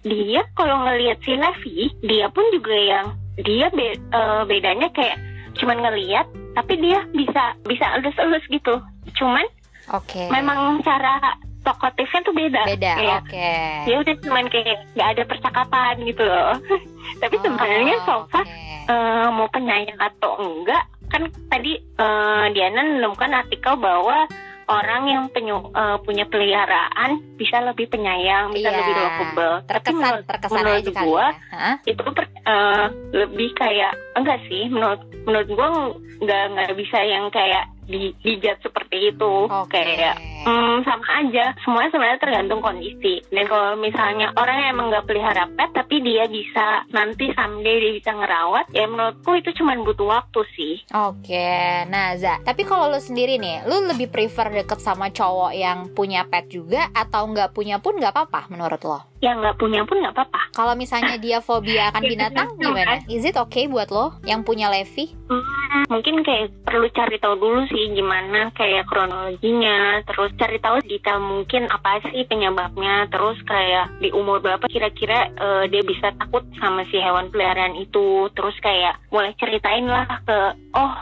dia 0.05 0.45
kalau 0.57 0.85
ngelihat 0.85 1.17
si 1.25 1.33
Levi 1.37 1.93
dia 2.05 2.29
pun 2.33 2.45
juga 2.53 2.77
yang 2.77 3.07
dia 3.37 3.67
be- 3.71 3.99
eh, 3.99 4.43
bedanya 4.45 4.89
kayak 4.91 5.19
cuman 5.55 5.79
ngelihat 5.81 6.27
tapi 6.53 6.79
dia 6.79 7.03
bisa 7.11 7.55
bisa 7.63 7.87
elus-elus 7.97 8.43
gitu 8.49 8.75
cuman 9.15 9.47
Oke. 9.91 10.27
memang 10.29 10.81
cara 10.81 11.19
tokotifnya 11.61 12.21
tuh 12.23 12.33
beda 12.33 12.63
beda. 12.67 12.93
Oke. 13.19 13.53
dia 13.85 13.97
udah 13.97 14.15
cuman 14.19 14.45
kayak 14.49 14.85
nggak 14.93 15.09
ada 15.11 15.23
percakapan 15.25 15.95
gitu 16.03 16.23
loh 16.23 16.55
tapi 17.23 17.35
sebenarnya 17.39 17.97
Oh, 17.97 18.05
so 18.05 18.15
far 18.29 18.43
oke. 18.43 18.53
eh, 18.87 19.29
mau 19.31 19.49
penyayang 19.49 19.99
atau 19.99 20.37
enggak 20.37 20.83
kan 21.07 21.23
tadi 21.49 21.79
eh, 21.79 22.45
Diana 22.51 22.81
menemukan 22.83 23.33
artikel 23.33 23.75
bahwa 23.77 24.27
orang 24.67 25.03
yang 25.07 25.25
penyu- 25.31 25.71
eh, 25.71 25.99
punya 26.01 26.25
peliharaan 26.25 27.11
bisa 27.37 27.61
lebih 27.61 27.89
penyayang, 27.89 28.51
bisa 28.51 28.69
Iya. 28.69 28.79
lebih 28.81 28.95
lovable. 28.95 29.55
Tapi 29.61 29.69
terkesan 29.71 29.95
menurut, 29.97 30.25
terkesan 30.27 30.57
menurut 30.57 30.79
aja 30.79 30.91
kali 30.91 31.05
gua 31.05 31.27
ya. 31.27 31.71
Itu 31.85 32.03
per- 32.11 32.35
eh, 32.35 32.87
lebih 33.13 33.49
kayak 33.55 33.93
enggak 34.15 34.39
sih 34.47 34.63
menurut 34.69 35.01
menurut 35.25 35.49
gua 35.51 35.69
nggak 36.15 36.43
nggak 36.53 36.71
bisa 36.77 36.99
yang 37.01 37.27
kayak 37.29 37.65
di 37.85 38.13
dijat 38.21 38.61
seperti 38.65 39.15
itu 39.15 39.35
Oke. 39.49 39.81
kayak 39.81 40.35
Hmm, 40.45 40.85
sama 40.85 41.25
aja. 41.25 41.57
Semuanya 41.65 41.89
sebenarnya 41.89 42.21
tergantung 42.21 42.61
kondisi. 42.61 43.25
Dan 43.33 43.49
kalau 43.49 43.81
misalnya 43.81 44.29
orang 44.37 44.57
yang 44.61 44.71
emang 44.77 44.87
nggak 44.93 45.09
pelihara 45.09 45.49
pet, 45.57 45.73
tapi 45.73 46.05
dia 46.05 46.29
bisa 46.29 46.85
nanti 46.93 47.33
someday 47.33 47.81
dia 47.81 47.93
bisa 47.97 48.13
ngerawat, 48.13 48.69
ya 48.77 48.85
menurutku 48.85 49.41
itu 49.41 49.57
cuma 49.57 49.73
butuh 49.81 50.05
waktu 50.05 50.41
sih. 50.53 50.75
Oke, 50.93 51.89
nah 51.89 52.13
Za, 52.21 52.45
tapi 52.45 52.69
kalau 52.69 52.93
lu 52.93 53.01
sendiri 53.01 53.41
nih, 53.41 53.65
lu 53.65 53.89
lebih 53.89 54.13
prefer 54.13 54.53
deket 54.53 54.85
sama 54.85 55.09
cowok 55.09 55.57
yang 55.57 55.89
punya 55.97 56.29
pet 56.29 56.53
juga 56.53 56.93
atau 56.93 57.25
nggak 57.25 57.57
punya 57.57 57.81
pun 57.81 57.97
nggak 57.97 58.13
apa-apa 58.13 58.53
menurut 58.53 58.85
lo? 58.85 59.01
Yang 59.25 59.37
nggak 59.41 59.57
punya 59.57 59.81
pun 59.89 59.97
nggak 60.05 60.13
apa-apa. 60.13 60.41
Kalau 60.53 60.77
misalnya 60.77 61.17
dia 61.17 61.41
fobia 61.41 61.89
akan 61.89 62.03
Ya, 62.05 62.11
binatang 62.13 62.49
gimana? 62.61 63.01
Is 63.09 63.25
it 63.25 63.41
okay 63.41 63.65
buat 63.65 63.89
lo 63.89 64.21
yang 64.29 64.45
punya 64.45 64.69
Levi? 64.69 65.17
Hmm, 65.25 65.89
mungkin 65.89 66.21
kayak 66.21 66.53
perlu 66.69 66.85
cari 66.93 67.17
tahu 67.17 67.41
dulu 67.41 67.65
sih 67.73 67.97
gimana 67.97 68.53
kayak 68.53 68.85
kronologinya, 68.91 70.05
terus 70.05 70.37
cari 70.37 70.61
tahu 70.61 70.85
detail 70.85 71.23
mungkin 71.23 71.65
apa 71.71 72.05
sih 72.13 72.29
penyebabnya, 72.29 73.09
terus 73.09 73.41
kayak 73.49 73.89
di 74.05 74.13
umur 74.13 74.45
berapa 74.45 74.69
kira-kira 74.69 75.33
eh, 75.33 75.65
dia 75.71 75.81
bisa 75.81 76.13
takut 76.21 76.45
sama 76.61 76.85
si 76.93 77.01
hewan 77.01 77.33
peliharaan 77.33 77.79
itu, 77.81 78.29
terus 78.37 78.53
kayak 78.61 79.01
mulai 79.09 79.33
ceritain 79.41 79.89
lah 79.89 80.05
ke 80.29 80.39
oh 80.75 80.93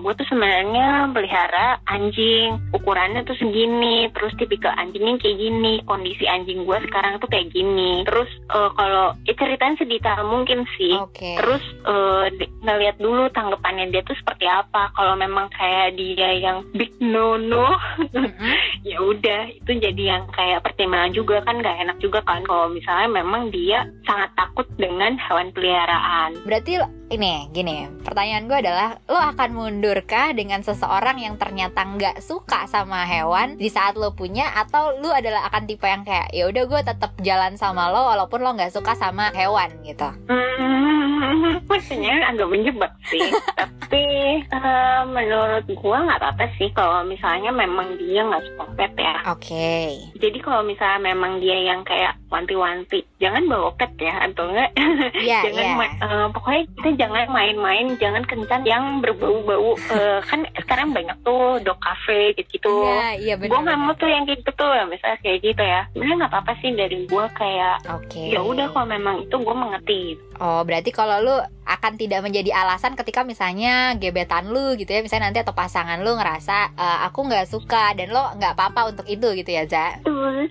gue 0.00 0.12
tuh 0.16 0.26
sebenarnya 0.32 1.12
pelihara 1.12 1.76
anjing 1.84 2.56
ukurannya 2.72 3.22
tuh 3.28 3.36
segini, 3.36 4.08
terus 4.16 4.32
tipikal 4.40 4.72
anjingnya 4.80 5.20
kayak 5.20 5.36
gini, 5.36 5.84
kondisi 5.84 6.24
anjing 6.24 6.64
gue 6.64 6.78
sekarang 6.88 7.20
tuh 7.20 7.28
kayak 7.28 7.52
gini, 7.52 7.59
terus 8.06 8.30
eh, 8.50 8.70
kalau 8.74 9.14
ya 9.24 9.34
ceritain 9.36 9.76
sedetail 9.76 10.26
mungkin 10.26 10.64
sih. 10.76 10.94
Oke. 10.96 11.38
Terus 11.38 11.64
eh, 11.86 12.24
di- 12.36 12.52
ngeliat 12.64 12.96
dulu 13.00 13.28
tanggapannya 13.32 13.92
dia 13.92 14.02
tuh 14.04 14.16
seperti 14.18 14.46
apa. 14.46 14.92
Kalau 14.94 15.14
memang 15.16 15.48
kayak 15.54 15.96
dia 15.96 16.36
yang 16.36 16.64
big 16.76 16.92
no 17.00 17.36
no, 17.40 17.76
Mm-mm. 18.12 18.52
ya 18.90 18.98
udah 19.00 19.48
itu 19.50 19.72
jadi 19.80 20.02
yang 20.16 20.24
kayak 20.32 20.64
pertimbangan 20.64 21.12
juga 21.12 21.42
kan 21.44 21.60
gak 21.60 21.78
enak 21.80 21.96
juga 21.98 22.20
kan 22.24 22.44
kalau 22.44 22.68
misalnya 22.72 23.08
memang 23.10 23.48
dia 23.52 23.88
sangat 24.04 24.30
takut 24.36 24.66
dengan 24.76 25.16
hewan 25.16 25.52
peliharaan. 25.52 26.36
Berarti 26.44 26.80
ini 27.10 27.50
gini, 27.50 27.90
pertanyaan 28.06 28.46
gue 28.46 28.58
adalah 28.62 29.02
lo 29.10 29.18
akan 29.18 29.50
mundurkah 29.50 30.30
dengan 30.30 30.62
seseorang 30.62 31.18
yang 31.18 31.34
ternyata 31.34 31.82
nggak 31.82 32.22
suka 32.22 32.70
sama 32.70 33.02
hewan 33.02 33.58
di 33.58 33.66
saat 33.66 33.98
lo 33.98 34.14
punya 34.14 34.46
atau 34.54 34.94
lo 35.02 35.10
adalah 35.10 35.50
akan 35.50 35.66
tipe 35.66 35.82
yang 35.90 36.06
kayak 36.06 36.30
ya 36.30 36.46
udah 36.46 36.64
gue 36.70 36.80
tetap 36.86 37.10
jalan 37.18 37.49
sama 37.56 37.88
lo 37.90 38.06
walaupun 38.10 38.42
lo 38.42 38.50
nggak 38.54 38.74
suka 38.74 38.92
sama 38.94 39.30
hewan 39.32 39.70
gitu. 39.82 40.06
Hmm, 40.26 41.62
maksudnya 41.66 42.30
agak 42.30 42.48
menjebak 42.50 42.92
sih. 43.08 43.22
Tapi 43.60 44.06
eh, 44.46 45.00
menurut 45.06 45.66
gua 45.82 46.06
nggak 46.06 46.20
apa-apa 46.22 46.46
sih 46.58 46.70
kalau 46.70 47.02
misalnya 47.02 47.50
memang 47.50 47.98
dia 47.98 48.22
nggak 48.22 48.44
suka 48.50 48.64
pet 48.78 48.92
ya. 48.98 49.14
Oke. 49.30 49.98
Jadi 50.20 50.38
kalau 50.42 50.62
misalnya 50.62 51.10
memang 51.10 51.42
dia 51.42 51.58
yang 51.58 51.82
kayak 51.82 52.14
wanti-wanti, 52.30 53.02
jangan 53.18 53.42
bawa 53.50 53.74
pet 53.74 53.90
ya, 53.98 54.14
atau 54.30 54.46
enggak? 54.46 54.70
Iya, 55.20 55.42
jangan 55.50 55.66
iya. 55.66 55.74
ma- 55.74 55.98
eh, 56.06 56.26
pokoknya 56.30 56.62
kita 56.78 56.90
jangan 57.02 57.26
main-main, 57.34 57.86
jangan 57.98 58.22
kencan 58.24 58.62
yang 58.62 58.84
berbau-bau. 59.02 59.74
Eh, 59.90 60.20
kan 60.22 60.46
sekarang 60.54 60.94
banyak 60.94 61.16
tuh 61.26 61.58
dog 61.66 61.78
cafe 61.82 62.30
gitu-gitu. 62.38 62.70
Iya, 62.86 63.08
iya 63.18 63.34
benar. 63.36 63.50
Gue 63.50 63.58
nggak 63.66 63.78
mau 63.82 63.92
tuh 63.98 64.08
yang 64.08 64.24
kayak 64.24 64.46
gitu 64.46 64.64
ya, 64.64 64.84
misalnya 64.86 65.18
kayak 65.20 65.38
gitu 65.42 65.62
ya. 65.62 65.80
Sebenarnya 65.90 66.16
nggak 66.22 66.32
apa-apa 66.32 66.52
sih 66.62 66.70
dari 66.78 66.98
gue 67.10 67.24
kayak 67.32 67.84
Oke. 67.90 68.30
ya 68.32 68.40
udah 68.40 68.70
kalau 68.70 68.86
memang 68.86 69.22
itu 69.22 69.34
gue 69.34 69.56
mengerti. 69.56 70.02
Oh, 70.40 70.64
berarti 70.64 70.88
kalau 70.88 71.20
lu 71.20 71.36
akan 71.68 71.92
tidak 72.00 72.24
menjadi 72.24 72.50
alasan 72.56 72.96
ketika 72.96 73.22
misalnya 73.22 73.92
gebetan 73.94 74.48
lu 74.48 74.72
gitu 74.74 74.88
ya, 74.88 75.04
misalnya 75.04 75.28
nanti 75.28 75.44
atau 75.44 75.52
pasangan 75.52 76.00
lu 76.00 76.16
ngerasa 76.16 76.74
"Eh, 76.74 76.98
aku 77.04 77.28
nggak 77.28 77.46
suka 77.46 77.92
dan 77.92 78.08
lo 78.10 78.32
nggak 78.34 78.56
apa-apa 78.56 78.90
untuk 78.90 79.06
itu 79.06 79.28
gitu 79.36 79.50
ya, 79.52 79.68
Za. 79.68 80.00
Betul. 80.00 80.48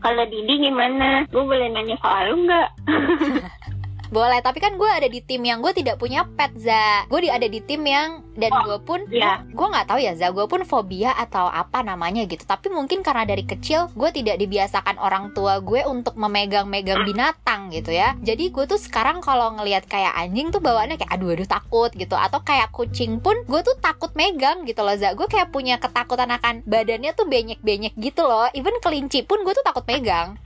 kalau 0.00 0.24
Didi 0.30 0.70
gimana? 0.70 1.26
Gue 1.28 1.42
boleh 1.44 1.68
nanya 1.68 1.98
soal 2.00 2.32
lu 2.32 2.46
nggak? 2.48 2.68
boleh 4.10 4.38
tapi 4.42 4.58
kan 4.62 4.74
gue 4.76 4.86
ada 4.88 5.08
di 5.08 5.20
tim 5.24 5.42
yang 5.42 5.58
gue 5.64 5.72
tidak 5.74 5.98
punya 5.98 6.24
pet 6.36 6.52
za. 6.58 7.06
Gue 7.10 7.26
di 7.26 7.30
ada 7.30 7.46
di 7.46 7.60
tim 7.62 7.82
yang 7.86 8.26
dan 8.36 8.52
Oh, 8.52 8.62
gue 8.68 8.78
pun 8.84 9.00
iya. 9.08 9.42
gue 9.48 9.66
nggak 9.66 9.88
tahu 9.88 9.98
ya 10.00 10.12
za. 10.14 10.30
Gue 10.30 10.44
pun 10.46 10.62
fobia 10.62 11.16
atau 11.16 11.48
apa 11.48 11.80
namanya 11.80 12.24
gitu. 12.28 12.44
Tapi 12.44 12.68
mungkin 12.68 13.00
karena 13.00 13.24
dari 13.24 13.42
kecil 13.44 13.88
gue 13.96 14.10
tidak 14.12 14.36
dibiasakan 14.40 15.00
orang 15.00 15.32
tua 15.32 15.58
gue 15.60 15.82
untuk 15.88 16.14
memegang-megang 16.20 17.04
binatang 17.04 17.72
gitu 17.72 17.92
ya. 17.92 18.16
Jadi 18.20 18.52
gue 18.52 18.64
tuh 18.68 18.80
sekarang 18.80 19.24
kalau 19.24 19.56
ngelihat 19.56 19.88
kayak 19.88 20.12
anjing 20.14 20.52
tuh 20.52 20.60
bawaannya 20.60 21.00
kayak 21.00 21.12
aduh 21.12 21.32
aduh 21.32 21.48
takut 21.48 21.90
gitu. 21.96 22.16
Atau 22.16 22.44
kayak 22.44 22.72
kucing 22.72 23.20
pun 23.20 23.36
gue 23.48 23.60
tuh 23.64 23.76
takut 23.80 24.12
megang 24.16 24.64
gitu 24.68 24.84
loh 24.84 24.96
za. 24.96 25.16
Gue 25.16 25.28
kayak 25.28 25.52
punya 25.52 25.80
ketakutan 25.80 26.28
akan 26.32 26.64
badannya 26.68 27.12
tuh 27.16 27.24
benyek-benyek 27.28 27.96
gitu 27.96 28.24
loh. 28.24 28.48
Even 28.52 28.76
kelinci 28.80 29.24
pun 29.24 29.44
gue 29.44 29.52
tuh 29.56 29.64
takut 29.64 29.84
megang. 29.88 30.36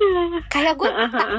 Kayak 0.52 0.80
gue 0.80 0.88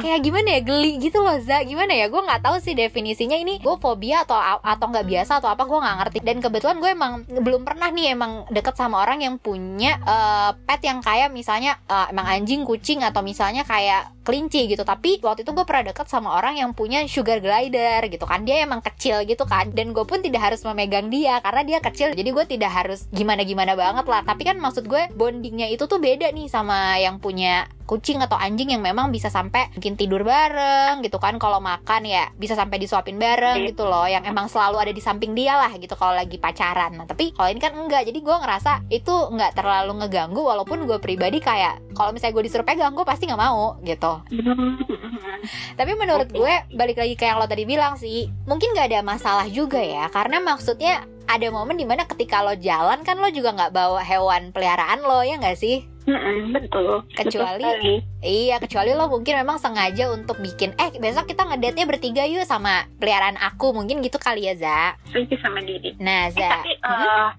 kayak 0.06 0.22
gimana 0.22 0.48
ya 0.58 0.62
geli 0.62 1.02
gitu 1.02 1.18
loh 1.18 1.34
za 1.42 1.66
gimana 1.72 1.96
ya? 1.96 2.12
Gue 2.12 2.20
nggak 2.20 2.44
tahu 2.44 2.60
sih 2.60 2.76
definisinya. 2.76 3.40
Ini 3.40 3.64
gue 3.64 3.76
fobia 3.80 4.28
atau 4.28 4.36
atau 4.60 4.86
nggak 4.92 5.08
biasa 5.08 5.40
atau 5.40 5.48
apa 5.48 5.64
gue 5.64 5.80
nggak 5.80 5.98
ngerti. 6.04 6.18
Dan 6.20 6.38
kebetulan 6.44 6.78
gue 6.84 6.92
emang 6.92 7.14
belum 7.24 7.64
pernah 7.64 7.88
nih 7.88 8.12
emang 8.12 8.44
deket 8.52 8.76
sama 8.76 9.00
orang 9.00 9.24
yang 9.24 9.40
punya 9.40 9.96
eh, 10.04 10.52
pet 10.68 10.84
yang 10.84 11.00
kayak 11.00 11.32
misalnya 11.32 11.80
eh, 11.88 12.12
emang 12.12 12.28
anjing 12.28 12.68
kucing 12.68 13.00
atau 13.00 13.24
misalnya 13.24 13.64
kayak 13.64 14.12
kelinci 14.22 14.70
gitu. 14.70 14.84
Tapi 14.86 15.24
waktu 15.24 15.42
itu 15.48 15.52
gue 15.56 15.66
pernah 15.66 15.92
deket 15.92 16.08
sama 16.12 16.38
orang 16.38 16.60
yang 16.60 16.72
punya 16.78 17.02
sugar 17.08 17.42
glider 17.42 18.06
gitu 18.12 18.26
kan. 18.28 18.44
Dia 18.46 18.68
emang 18.68 18.84
kecil 18.84 19.24
gitu 19.26 19.48
kan. 19.48 19.74
Dan 19.74 19.96
gue 19.96 20.06
pun 20.06 20.22
tidak 20.22 20.52
harus 20.52 20.62
memegang 20.68 21.10
dia 21.10 21.42
karena 21.42 21.62
dia 21.66 21.80
kecil. 21.82 22.14
Jadi 22.14 22.30
gue 22.30 22.46
tidak 22.46 22.72
harus 22.72 23.10
gimana 23.10 23.42
gimana 23.48 23.74
banget 23.74 24.06
lah. 24.06 24.22
Tapi 24.22 24.44
kan 24.46 24.60
maksud 24.60 24.86
gue 24.86 25.10
bondingnya 25.16 25.72
itu 25.72 25.88
tuh 25.90 25.98
beda 25.98 26.30
nih 26.36 26.52
sama 26.52 27.00
yang 27.02 27.18
punya 27.18 27.66
kucing 27.90 28.24
atau 28.24 28.40
anjing 28.40 28.72
yang 28.72 28.80
memang 28.80 29.12
bisa 29.12 29.28
sampai 29.28 29.68
mungkin 29.76 29.98
tidur 29.98 30.22
bareng 30.24 31.02
gitu 31.04 31.18
kan. 31.18 31.36
Kalau 31.42 31.60
makan 31.62 32.04
ya 32.04 32.34
bisa 32.36 32.58
sampai 32.58 32.82
disuapin 32.82 33.16
bareng 33.16 33.62
Iya. 33.62 33.68
gitu 33.72 33.86
loh 33.86 34.04
yang 34.04 34.26
emang 34.26 34.50
selalu 34.50 34.82
ada 34.82 34.92
di 34.92 35.00
samping 35.00 35.32
dia 35.32 35.56
lah 35.56 35.70
gitu 35.78 35.94
kalau 35.94 36.12
lagi 36.12 36.36
pacaran. 36.36 36.98
Nah 36.98 37.06
tapi 37.06 37.32
kalau 37.32 37.48
ini 37.48 37.62
kan 37.62 37.78
enggak 37.78 38.04
jadi 38.04 38.18
gue 38.18 38.36
ngerasa 38.42 38.90
itu 38.90 39.14
nggak 39.30 39.54
terlalu 39.54 40.02
ngeganggu 40.02 40.42
walaupun 40.42 40.84
gue 40.84 40.98
pribadi 40.98 41.38
kayak 41.38 41.94
kalau 41.94 42.10
misalnya 42.10 42.34
gue 42.34 42.46
disuruh 42.50 42.66
pegang 42.66 42.92
gue 42.92 43.06
pasti 43.06 43.30
nggak 43.30 43.38
mau 43.40 43.78
gitu. 43.86 44.14
Tapi 45.80 45.92
menurut 45.98 46.30
gue 46.30 46.54
balik 46.74 46.98
lagi 46.98 47.14
kayak 47.14 47.30
yang 47.34 47.40
lo 47.42 47.48
tadi 47.48 47.64
bilang 47.66 47.98
sih 47.98 48.30
mungkin 48.46 48.74
nggak 48.74 48.88
ada 48.94 49.00
masalah 49.02 49.48
juga 49.48 49.82
ya 49.82 50.06
karena 50.10 50.38
maksudnya 50.38 51.02
ada 51.26 51.48
momen 51.48 51.80
di 51.80 51.86
mana 51.88 52.06
ketika 52.06 52.44
lo 52.44 52.54
jalan 52.54 53.02
kan 53.02 53.18
lo 53.18 53.30
juga 53.32 53.56
nggak 53.56 53.72
bawa 53.72 54.02
hewan 54.04 54.52
peliharaan 54.52 55.02
lo 55.02 55.24
ya 55.24 55.40
nggak 55.40 55.58
sih 55.58 55.86
Mm-mm, 56.04 56.50
betul. 56.52 57.06
Kecuali- 57.12 57.62
Betul. 57.62 57.98
Iya, 58.22 58.58
kecuali 58.58 58.92
lo 58.92 59.06
mungkin 59.08 59.34
memang 59.36 59.58
sengaja 59.58 60.10
untuk 60.10 60.38
bikin 60.38 60.74
Eh, 60.76 60.94
besok 60.96 61.26
kita 61.26 61.44
ngedate-nya 61.44 61.86
bertiga 61.86 62.24
yuk 62.24 62.42
sama 62.44 62.86
peliharaan 62.96 63.34
aku 63.36 63.70
Mungkin 63.72 64.02
gitu 64.02 64.18
kali 64.18 64.46
ya, 64.46 64.54
Za 64.54 64.80
Setuju 65.08 65.38
sama 65.38 65.62
Didi. 65.62 65.94
Nah, 65.98 66.26
Eh, 66.26 66.34
Za 66.34 66.50
tapi 66.56 66.74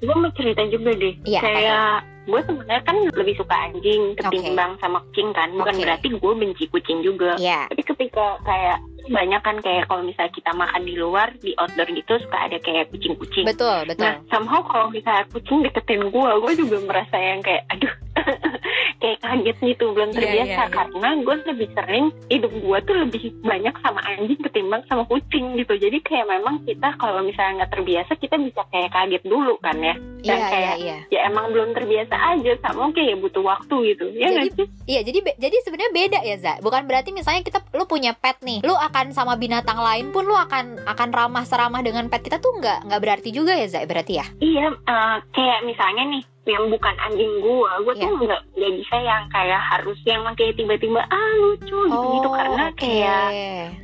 gue 0.00 0.14
mau 0.14 0.30
cerita 0.32 0.62
juga 0.66 0.90
deh. 0.92 1.14
Iya, 1.22 1.40
kayak 1.40 1.90
gue 2.22 2.40
sebenarnya 2.40 2.82
kan 2.82 2.96
lebih 3.12 3.34
suka 3.34 3.54
anjing 3.64 4.02
ketimbang 4.16 4.78
sama 4.78 5.02
kucing 5.04 5.30
kan. 5.32 5.50
Bukan 5.52 5.74
Oke. 5.74 5.82
berarti 5.82 6.06
gue 6.08 6.32
benci 6.34 6.64
kucing 6.68 6.98
juga. 7.00 7.34
Iya, 7.36 7.66
Tapi 7.66 7.82
ketika 7.84 8.38
kayak 8.42 8.78
banyak 9.04 9.40
kan 9.40 9.56
kayak 9.58 9.84
kalau 9.84 10.02
misalnya 10.02 10.30
kita 10.30 10.50
makan 10.52 10.82
di 10.82 10.94
luar 10.94 11.28
di 11.36 11.50
outdoor 11.54 11.88
gitu 11.88 12.12
suka 12.18 12.38
ada 12.40 12.58
kayak 12.58 12.86
kucing-kucing. 12.88 13.44
betul, 13.44 13.82
betul 13.84 14.04
Nah, 14.04 14.14
somehow 14.28 14.62
kalau 14.62 14.88
misalnya 14.88 15.24
kucing 15.28 15.60
deketin 15.60 16.02
gue, 16.04 16.30
gue 16.36 16.52
juga 16.56 16.76
merasa 16.82 17.16
yang 17.16 17.40
kayak, 17.40 17.62
aduh, 17.68 17.94
kayak 19.00 19.18
kaget 19.20 19.56
gitu, 19.64 19.84
belum 19.90 20.10
Iya, 20.10 20.16
terbiasa. 20.16 20.46
iya, 20.46 20.60
iya. 20.60 20.66
Karena 20.68 21.08
gue 21.18 21.36
lebih 21.44 21.68
sering, 21.72 22.04
hidup 22.28 22.52
gue 22.52 22.78
tuh 22.82 22.96
lebih 22.98 23.22
banyak 23.40 23.74
sama 23.78 24.00
anjing 24.04 24.40
ketimbang 24.40 24.82
sama 24.86 25.02
kucing 25.04 25.56
gitu. 25.56 25.74
Jadi 25.74 25.98
kayak 26.00 26.26
memang 26.28 26.62
kita 26.62 26.94
kalau 26.96 27.22
misalnya 27.22 27.64
nggak 27.64 27.72
terbiasa, 27.72 28.12
kita 28.14 28.36
bisa 28.36 28.62
kayak 28.68 28.90
kaget 28.90 29.22
dulu 29.24 29.56
kan 29.58 29.76
ya. 29.76 29.94
Dan 30.22 30.22
Iya, 30.22 30.36
iya, 30.36 30.46
kayak, 30.48 30.74
iya 30.78 30.96
ya 31.10 31.20
emang 31.26 31.50
belum 31.50 31.72
terbiasa 31.72 32.14
aja, 32.14 32.52
sama 32.60 32.92
kayak 32.92 33.18
butuh 33.18 33.42
waktu 33.42 33.76
gitu. 33.90 34.04
Ya 34.12 34.30
Jadi-? 34.30 34.70
Iya, 34.84 35.00
jadi 35.02 35.18
be- 35.20 35.34
jadi 35.36 35.56
sebenarnya 35.62 35.92
beda 35.92 36.18
ya, 36.22 36.36
Za. 36.36 36.52
Bukan 36.58 36.82
berarti 36.84 37.10
misalnya 37.10 37.42
kita 37.42 37.58
lu 37.72 37.84
punya 37.84 38.12
pet 38.12 38.38
nih, 38.38 38.60
lu 38.60 38.70
akan 38.72 38.91
sama 39.16 39.34
binatang 39.40 39.80
lain 39.80 40.12
pun 40.12 40.28
lu 40.28 40.36
akan 40.36 40.84
akan 40.84 41.08
ramah 41.10 41.44
seramah 41.48 41.80
dengan 41.80 42.06
pet 42.12 42.22
kita 42.22 42.38
tuh 42.38 42.60
nggak 42.60 42.86
nggak 42.86 43.00
berarti 43.00 43.28
juga 43.32 43.56
ya, 43.56 43.66
Za. 43.66 43.82
Berarti 43.88 44.12
ya? 44.20 44.26
Iya, 44.38 44.66
eh, 44.70 45.16
kayak 45.32 45.58
misalnya 45.64 46.04
nih, 46.12 46.22
yang 46.42 46.66
bukan 46.66 46.94
anjing 47.00 47.38
gue, 47.38 47.70
gue 47.80 47.94
Iya. 47.94 48.02
tuh 48.02 48.12
nggak 48.18 48.42
nggak 48.52 48.72
bisa 48.76 48.96
yang 48.98 49.22
kayak 49.28 49.62
harus 49.62 49.94
yang 50.02 50.26
kayak 50.34 50.54
tiba-tiba 50.54 50.98
ah 51.00 51.32
lucu 51.38 51.78
gitu 51.86 52.06
gitu 52.12 52.28
karena 52.28 52.64
oke. 52.66 52.76
kayak 52.76 53.26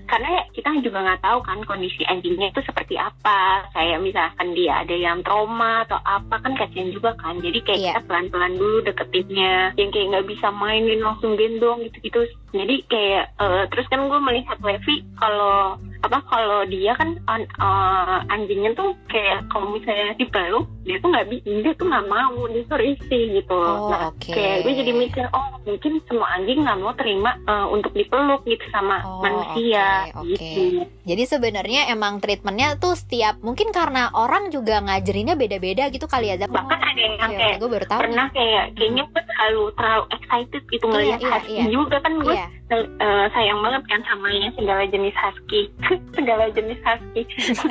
karena 0.04 0.28
ya 0.32 0.42
kita 0.50 0.68
juga 0.80 0.98
nggak 1.00 1.22
tahu 1.22 1.38
kan 1.40 1.58
kondisi 1.62 2.02
anjingnya 2.04 2.50
itu 2.50 2.60
seperti 2.60 2.94
apa 2.94 3.40
kayak 3.70 4.00
misalkan 4.00 4.48
dia 4.52 4.82
ada 4.82 4.90
yang 4.90 5.22
trauma 5.22 5.86
atau 5.86 6.00
apa 6.00 6.34
kan 6.36 6.52
kasihan 6.52 6.90
juga 6.90 7.14
kan 7.14 7.38
jadi 7.38 7.58
kayak 7.60 7.78
Iya. 7.78 7.90
kita 7.94 8.02
pelan-pelan 8.04 8.54
dulu 8.54 8.78
deketinnya 8.82 9.54
yang 9.74 9.88
kayak 9.88 10.06
nggak 10.08 10.26
bisa 10.26 10.48
mainin 10.50 10.98
langsung 10.98 11.38
gendong 11.38 11.78
gitu-gitu 11.84 12.26
jadi 12.50 12.74
kayak 12.84 13.24
eh, 13.38 13.64
terus 13.68 13.86
kan 13.86 14.02
gue 14.02 14.18
melihat 14.18 14.58
Levi 14.58 15.06
kalau 15.14 15.78
apa 16.00 16.18
kalau 16.24 16.62
dia 16.64 16.94
kan 16.94 17.18
an- 17.26 17.50
eh, 17.50 18.16
anjingnya 18.28 18.70
tuh 18.72 18.90
kayak 19.06 19.42
kalau 19.48 19.70
misalnya 19.70 20.14
dipeluk 20.14 20.64
dia 20.82 20.96
tuh 20.96 21.08
nggak 21.08 21.26
dia 21.42 21.72
tuh 21.74 21.86
nggak 21.86 22.06
mau 22.06 22.46
dia 22.46 22.62
tuh 22.64 22.78
risih 22.78 23.24
gitu 23.34 23.58
Oh, 23.58 23.90
nah 23.90 24.08
oke. 24.08 24.30
kayak 24.30 24.62
gue 24.62 24.72
jadi 24.74 24.92
mikir 24.92 25.24
oh 25.28 25.46
mungkin 25.60 26.00
semua 26.04 26.28
anjing 26.32 26.58
nggak 26.60 26.78
mau 26.78 26.94
terima 26.94 27.34
eh, 27.40 27.66
untuk 27.68 27.92
dipeluk 27.92 28.40
gitu 28.44 28.64
sama 28.68 29.00
Oh, 29.00 29.20
manusia 29.20 30.06
oke, 30.12 30.22
oke. 30.22 30.30
gitu 30.30 30.62
Jadi 31.04 31.22
sebenarnya 31.24 31.88
emang 31.88 32.18
treatmentnya 32.18 32.76
tuh 32.76 32.92
setiap 32.92 33.40
mungkin 33.40 33.68
karena 33.68 34.08
orang 34.10 34.48
juga 34.48 34.78
ngajerinnya 34.78 35.34
beda-beda 35.34 35.88
gitu 35.88 36.04
kali 36.04 36.28
ya, 36.28 36.36
Za. 36.36 36.46
bahkan 36.46 36.78
ada 36.78 37.00
yang 37.00 37.16
kayak 37.18 37.56
gue 37.56 37.68
baru 37.68 37.86
tahu. 37.86 37.98
nih. 37.98 38.04
pernah 38.06 38.26
kayak 38.30 38.64
kayaknya 38.74 39.02
gue 39.04 39.22
terlalu 39.24 39.62
terlalu 39.72 40.04
excited 40.10 40.62
gitu 40.64 40.84
Iya, 40.84 40.92
ngeliat 40.92 41.18
iya, 41.18 41.30
husky 41.32 41.52
iya. 41.54 41.64
juga 41.68 41.96
kan 41.98 42.12
gue 42.18 42.34
Iya. 42.34 42.46
eh, 42.70 43.26
sayang 43.30 43.58
banget 43.58 43.82
kan 43.86 44.00
sama 44.04 44.28
yang 44.30 44.52
segala 44.52 44.82
jenis 44.86 45.16
husky 45.16 45.60
segala 46.16 46.44
jenis 46.50 46.80
husky 46.80 47.22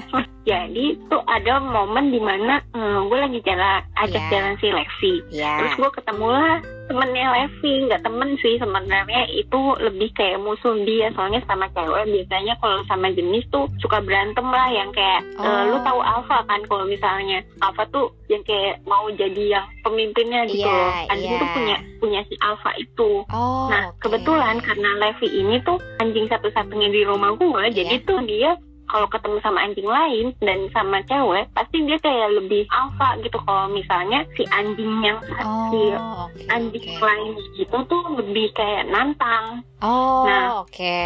jadi 0.48 0.86
tuh 1.08 1.22
ada 1.28 1.60
momen 1.60 2.08
di 2.08 2.18
mana 2.18 2.64
eh, 2.72 3.00
gue 3.04 3.18
lagi 3.20 3.40
jalan 3.44 3.84
ajak 3.98 4.16
Iya. 4.18 4.32
jalan 4.32 4.54
si 4.58 4.68
Levi 4.70 5.14
Iya. 5.30 5.52
terus 5.60 5.74
gue 5.76 5.92
ketemulah 5.94 6.56
temennya 6.88 7.28
Levi 7.30 7.74
nggak 7.84 8.02
temen 8.02 8.30
sih 8.40 8.56
sebenarnya 8.56 9.22
itu 9.30 9.60
lebih 9.78 10.10
kayak 10.14 10.40
musuh 10.40 10.72
dia 10.82 11.12
soalnya 11.12 11.44
sama 11.44 11.68
cewek 11.70 12.08
biasanya 12.08 12.56
kalau 12.58 12.80
sama 12.86 13.12
jenis 13.12 13.44
tuh 13.50 13.68
suka 13.78 14.00
berantem 14.00 14.46
lah 14.46 14.68
yang 14.68 14.88
kayak 14.92 15.22
eh, 15.36 15.44
Oh. 15.44 15.64
lu 15.70 15.78
tahu 15.82 16.00
Alpha 16.00 16.40
kan 16.44 16.62
kalau 16.64 16.88
misalnya 16.88 17.44
Alpha 17.60 17.84
tuh 17.88 18.08
yang 18.28 18.40
kayak 18.42 18.80
mau 18.84 19.04
jadi 19.10 19.60
yang 19.60 19.68
pemimpinnya 19.88 20.44
gitu 20.46 20.60
Iya, 20.60 20.68
loh 20.68 20.92
anjing 21.08 21.32
iya. 21.32 21.40
tuh 21.40 21.50
punya 21.50 21.76
punya 21.98 22.20
si 22.24 22.36
Alpha 22.40 22.72
itu 22.76 23.12
Oh, 23.26 23.68
Nah, 23.68 23.90
oke. 23.90 24.00
kebetulan 24.00 24.60
karena 24.60 24.90
Levi 24.98 25.28
ini 25.34 25.56
tuh 25.62 25.80
anjing 25.98 26.28
satu-satunya 26.28 26.88
di 26.90 27.02
rumah 27.02 27.32
gue, 27.34 27.64
Iya. 27.66 27.74
jadi 27.74 27.96
tuh 28.04 28.20
dia 28.24 28.52
kalau 28.88 29.08
ketemu 29.08 29.38
sama 29.40 29.60
anjing 29.62 29.86
lain 29.86 30.26
dan 30.40 30.60
sama 30.70 31.00
cewek, 31.04 31.48
pasti 31.52 31.78
dia 31.82 31.98
kayak 31.98 32.30
lebih 32.34 32.66
alfa 32.70 33.20
gitu. 33.20 33.38
Kalau 33.38 33.68
misalnya 33.70 34.24
si 34.34 34.44
anjing 34.50 34.94
yang 35.02 35.20
Oh, 35.40 35.70
si 35.70 35.82
oke. 35.94 36.42
anjing 36.48 36.86
oke. 36.90 37.04
lain 37.04 37.30
gitu 37.54 37.78
tuh 37.86 38.04
lebih 38.16 38.48
kayak 38.52 38.88
nantang. 38.88 39.62
Oh, 39.78 40.26
Nah. 40.26 40.60
oke. 40.60 41.06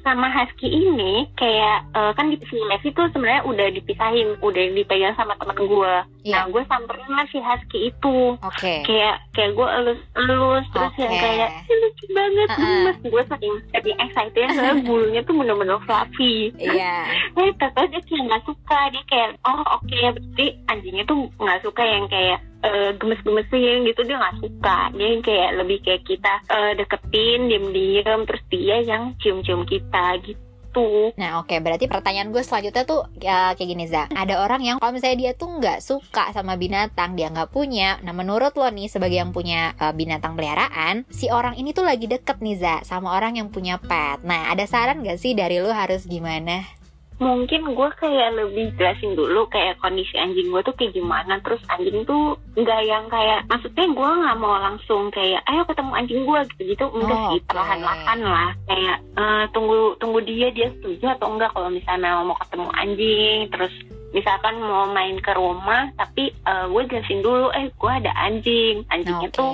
Sama 0.00 0.32
husky 0.32 0.64
ini 0.66 1.28
kayak 1.34 1.84
eh, 1.92 2.12
kan 2.12 2.26
di 2.26 2.40
si 2.40 2.56
Levi 2.58 2.88
tuh 2.90 3.10
sebenarnya 3.10 3.44
udah 3.44 3.66
dipisahin, 3.70 4.40
udah 4.40 4.64
dipegang 4.72 5.12
sama 5.12 5.36
teman 5.36 5.58
gue. 5.58 5.94
Iya. 6.22 6.32
Nah, 6.32 6.44
gue 6.48 6.62
samperin 6.64 7.10
lah 7.10 7.26
si 7.28 7.38
husky 7.38 7.78
itu. 7.86 8.34
Oke. 8.38 8.80
kayak 8.82 9.20
kayak 9.32 9.52
gue 9.52 9.68
elus 9.72 10.00
elus 10.14 10.64
terus 10.68 10.94
yang 10.96 11.10
Oke. 11.10 11.20
kayak 11.20 11.50
"Ih, 11.62 11.76
lucu 11.78 12.04
banget 12.10 12.48
Uh-uh. 12.48 12.60
gemes 12.62 12.98
gue 13.04 13.22
saking 13.26 13.54
saking 13.70 13.96
excited 13.98 14.46
soalnya 14.50 14.74
bulunya 14.82 15.20
tuh 15.22 15.34
bener-bener 15.34 15.78
fluffy 15.82 16.52
Iya. 16.56 16.91
eh 17.40 17.50
tau 17.58 17.86
dia 17.88 18.00
kayak 18.02 18.22
nggak 18.28 18.44
suka. 18.46 18.80
Dia 18.92 19.02
kayak 19.08 19.30
oh 19.46 19.62
oke 19.80 19.98
berarti 20.18 20.46
anjingnya 20.68 21.04
tuh 21.08 21.28
nggak 21.40 21.62
suka 21.64 21.82
yang 21.82 22.06
kayak 22.08 22.38
eh, 22.62 22.90
gemes-gemesin 22.96 23.78
gitu. 23.88 24.00
Dia 24.06 24.16
nggak 24.18 24.38
suka. 24.42 24.78
Dia 24.96 25.06
yang 25.12 25.22
kayak 25.24 25.50
lebih 25.60 25.78
kayak 25.84 26.02
kita 26.06 26.32
eh, 26.50 26.72
deketin 26.78 27.40
diem-diem. 27.50 28.20
Terus 28.28 28.42
dia 28.50 28.76
yang 28.82 29.02
cium-cium 29.20 29.62
kita 29.66 30.20
gitu. 30.24 31.12
Nah 31.20 31.44
oke. 31.44 31.52
Berarti 31.60 31.84
pertanyaan 31.84 32.32
gue 32.32 32.40
selanjutnya 32.40 32.84
tuh 32.88 33.04
ya, 33.20 33.52
kayak 33.52 33.68
gini 33.68 33.84
Za. 33.84 34.08
Ada 34.08 34.40
orang 34.40 34.64
yang 34.64 34.76
kalau 34.80 34.96
misalnya 34.96 35.18
dia 35.28 35.32
tuh 35.36 35.60
nggak 35.60 35.84
suka 35.84 36.32
sama 36.32 36.56
binatang 36.56 37.12
Dia 37.12 37.28
nggak 37.28 37.52
punya. 37.52 38.00
Nah 38.00 38.16
menurut 38.16 38.56
lo 38.56 38.68
nih 38.72 38.88
sebagai 38.88 39.20
yang 39.20 39.36
punya 39.36 39.76
uh, 39.76 39.92
binatang 39.92 40.32
peliharaan 40.32 41.04
Si 41.12 41.28
orang 41.28 41.60
ini 41.60 41.76
tuh 41.76 41.84
lagi 41.84 42.08
deket 42.08 42.40
nih 42.40 42.56
Za 42.56 42.74
Sama 42.88 43.12
orang 43.12 43.36
yang 43.36 43.52
punya 43.52 43.76
pet. 43.76 44.24
Nah 44.24 44.48
ada 44.48 44.64
saran 44.64 45.04
gak 45.04 45.20
sih 45.20 45.36
dari 45.36 45.60
lo 45.60 45.70
harus 45.70 46.08
gimana? 46.08 46.81
Mungkin 47.22 47.70
gue 47.70 47.88
kayak 48.02 48.34
lebih 48.34 48.74
jelasin 48.74 49.14
dulu 49.14 49.46
kayak 49.46 49.78
kondisi 49.78 50.18
anjing 50.18 50.50
gue 50.50 50.60
tuh 50.66 50.74
kayak 50.74 50.92
gimana. 50.98 51.38
Terus 51.40 51.62
anjing 51.70 52.02
tuh 52.02 52.34
nggak 52.58 52.80
yang 52.82 53.06
kayak 53.06 53.46
maksudnya 53.46 53.86
gue 53.86 54.10
nggak 54.20 54.38
mau 54.42 54.58
langsung 54.58 55.08
kayak 55.14 55.40
ayo 55.46 55.62
ketemu 55.64 55.92
anjing 55.94 56.20
gue 56.26 56.40
gitu 56.50 56.62
gitu 56.74 56.84
enggak 56.90 57.18
Oh, 57.22 57.30
sih 57.30 57.40
perlahan-lahan 57.46 58.18
lah. 58.26 58.50
Kayak 58.66 58.98
eh, 59.14 59.44
tunggu 59.54 59.94
tunggu 60.02 60.18
dia 60.26 60.50
dia 60.50 60.68
setuju 60.74 61.14
atau 61.14 61.30
enggak 61.30 61.54
kalau 61.54 61.70
misalnya 61.70 62.26
mau 62.26 62.36
ketemu 62.42 62.68
anjing. 62.74 63.38
Terus 63.54 63.74
misalkan 64.12 64.60
mau 64.60 64.88
main 64.88 65.16
ke 65.18 65.32
rumah 65.32 65.88
tapi 65.96 66.32
eh, 66.32 66.64
gue 66.68 66.82
jelasin 66.88 67.20
dulu 67.24 67.48
eh 67.56 67.68
gue 67.72 67.92
ada 67.92 68.12
anjing 68.16 68.84
anjingnya 68.92 69.28
Oke. 69.32 69.36
tuh 69.36 69.52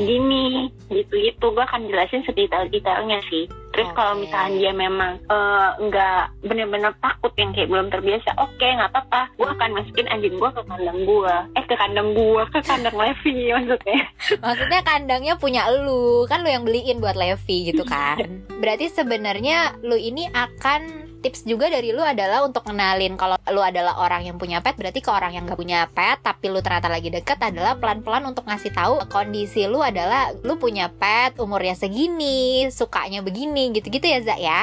gini 0.00 0.72
gitu 0.88 1.14
gitu 1.14 1.46
gue 1.52 1.64
akan 1.64 1.88
jelasin 1.88 2.24
sedetail-detailnya 2.24 3.20
sih 3.28 3.46
terus 3.76 3.88
kalau 3.92 4.16
Oke. 4.18 4.26
misalnya 4.26 4.52
dia 4.56 4.72
memang 4.72 5.12
eh, 5.28 5.68
nggak 5.88 6.22
bener-bener 6.48 6.92
takut 7.04 7.32
yang 7.36 7.52
kayak 7.52 7.68
belum 7.68 7.88
terbiasa 7.92 8.32
oke 8.40 8.64
nggak 8.64 8.90
apa-apa 8.90 9.28
gue 9.36 9.48
akan 9.48 9.70
masukin 9.76 10.08
anjing 10.08 10.34
gue 10.34 10.50
ke 10.50 10.62
kandang 10.64 11.00
gue 11.04 11.34
eh 11.54 11.64
ke 11.68 11.74
kandang 11.76 12.08
gue 12.16 12.42
ke 12.50 12.60
kandang 12.64 12.96
Levi 13.02 13.52
maksudnya 13.54 14.08
Maksudnya 14.42 14.80
kandangnya 14.82 15.34
punya 15.38 15.70
lu, 15.70 16.26
kan 16.26 16.42
lu 16.42 16.50
yang 16.50 16.66
beliin 16.66 16.98
buat 16.98 17.14
Levi 17.16 17.72
gitu 17.72 17.84
kan. 17.92 18.18
Berarti 18.58 18.90
sebenarnya 18.90 19.78
lu 19.86 19.96
ini 19.96 20.28
akan 20.30 21.07
tips 21.20 21.44
juga 21.44 21.68
dari 21.68 21.90
lu 21.90 22.02
adalah 22.02 22.46
untuk 22.46 22.62
kenalin 22.66 23.18
kalau 23.18 23.36
lu 23.50 23.60
adalah 23.62 23.98
orang 24.02 24.26
yang 24.26 24.36
punya 24.36 24.62
pet 24.62 24.78
berarti 24.78 25.00
ke 25.02 25.10
orang 25.10 25.34
yang 25.34 25.44
gak 25.48 25.58
punya 25.58 25.88
pet 25.90 26.22
tapi 26.22 26.50
lu 26.50 26.62
ternyata 26.62 26.88
lagi 26.90 27.10
deket 27.10 27.38
adalah 27.40 27.76
pelan-pelan 27.78 28.24
untuk 28.28 28.46
ngasih 28.46 28.72
tahu 28.72 29.02
kondisi 29.10 29.66
lu 29.66 29.82
adalah 29.82 30.30
lu 30.46 30.56
punya 30.56 30.90
pet 30.92 31.38
umurnya 31.38 31.74
segini 31.74 32.68
sukanya 32.70 33.22
begini 33.22 33.74
gitu-gitu 33.74 34.06
ya 34.06 34.18
Za 34.22 34.36
ya 34.38 34.60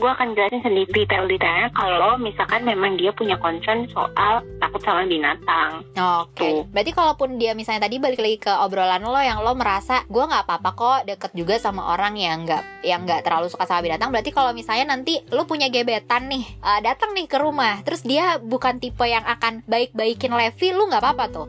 gue 0.00 0.10
akan 0.10 0.32
jelasin 0.32 0.64
sendiri 0.64 1.04
detail-detailnya 1.04 1.68
kalau 1.76 2.16
misalkan 2.16 2.64
memang 2.64 2.96
dia 2.96 3.12
punya 3.12 3.36
concern 3.36 3.84
soal 3.92 4.40
takut 4.56 4.80
sama 4.80 5.04
binatang 5.04 5.84
Oke, 5.96 6.40
Tuh. 6.40 6.64
berarti 6.72 6.92
kalaupun 6.96 7.36
dia 7.36 7.52
misalnya 7.52 7.84
tadi 7.84 8.00
balik 8.00 8.20
lagi 8.20 8.38
ke 8.40 8.52
obrolan 8.64 9.04
lo 9.04 9.20
yang 9.20 9.44
lo 9.44 9.52
merasa 9.52 10.02
gue 10.08 10.24
nggak 10.24 10.48
apa-apa 10.48 10.70
kok 10.72 11.00
deket 11.04 11.32
juga 11.36 11.60
sama 11.60 11.92
orang 11.92 12.16
yang 12.16 12.48
nggak 12.48 12.62
yang 12.86 13.04
nggak 13.04 13.22
terlalu 13.26 13.52
suka 13.52 13.68
sama 13.68 13.84
binatang. 13.84 14.08
Berarti 14.08 14.30
kalau 14.32 14.56
misalnya 14.56 14.96
nanti 14.96 15.20
lo 15.32 15.44
punya 15.44 15.68
gebetan 15.80 16.28
nih, 16.28 16.44
eh, 16.44 16.80
datang 16.84 17.16
nih 17.16 17.24
ke 17.24 17.40
rumah, 17.40 17.80
terus 17.80 18.04
dia 18.04 18.36
bukan 18.36 18.76
tipe 18.76 19.02
yang 19.08 19.24
akan 19.24 19.64
baik-baikin 19.64 20.36
Levi, 20.36 20.76
lu 20.76 20.86
nggak 20.92 21.00
apa-apa 21.00 21.24
tuh? 21.32 21.46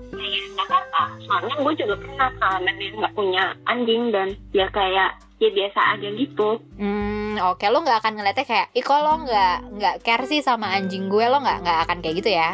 nggak 0.55 0.67
apa-apa. 0.67 1.03
Soalnya 1.27 1.55
gue 1.59 1.73
juga 1.83 1.95
pernah 1.99 2.29
kan 2.39 2.61
yang 2.63 2.95
nggak 3.01 3.13
punya 3.17 3.43
anjing 3.65 4.03
dan 4.13 4.27
ya 4.53 4.67
kayak 4.69 5.19
ya 5.41 5.49
biasa 5.49 5.79
aja 5.97 6.07
gitu. 6.13 6.61
Hmm, 6.77 7.33
oke, 7.41 7.65
lo 7.65 7.81
nggak 7.81 7.99
akan 8.05 8.13
ngeliatnya 8.13 8.45
kayak, 8.45 8.67
ih 8.77 8.85
kok 8.85 9.01
lo 9.01 9.25
nggak 9.25 9.55
nggak 9.73 9.95
care 10.05 10.25
sih 10.29 10.45
sama 10.45 10.69
anjing 10.77 11.09
gue, 11.09 11.25
lo 11.25 11.41
nggak 11.41 11.65
nggak 11.65 11.79
akan 11.89 11.97
kayak 12.05 12.15
gitu 12.21 12.29
ya? 12.29 12.49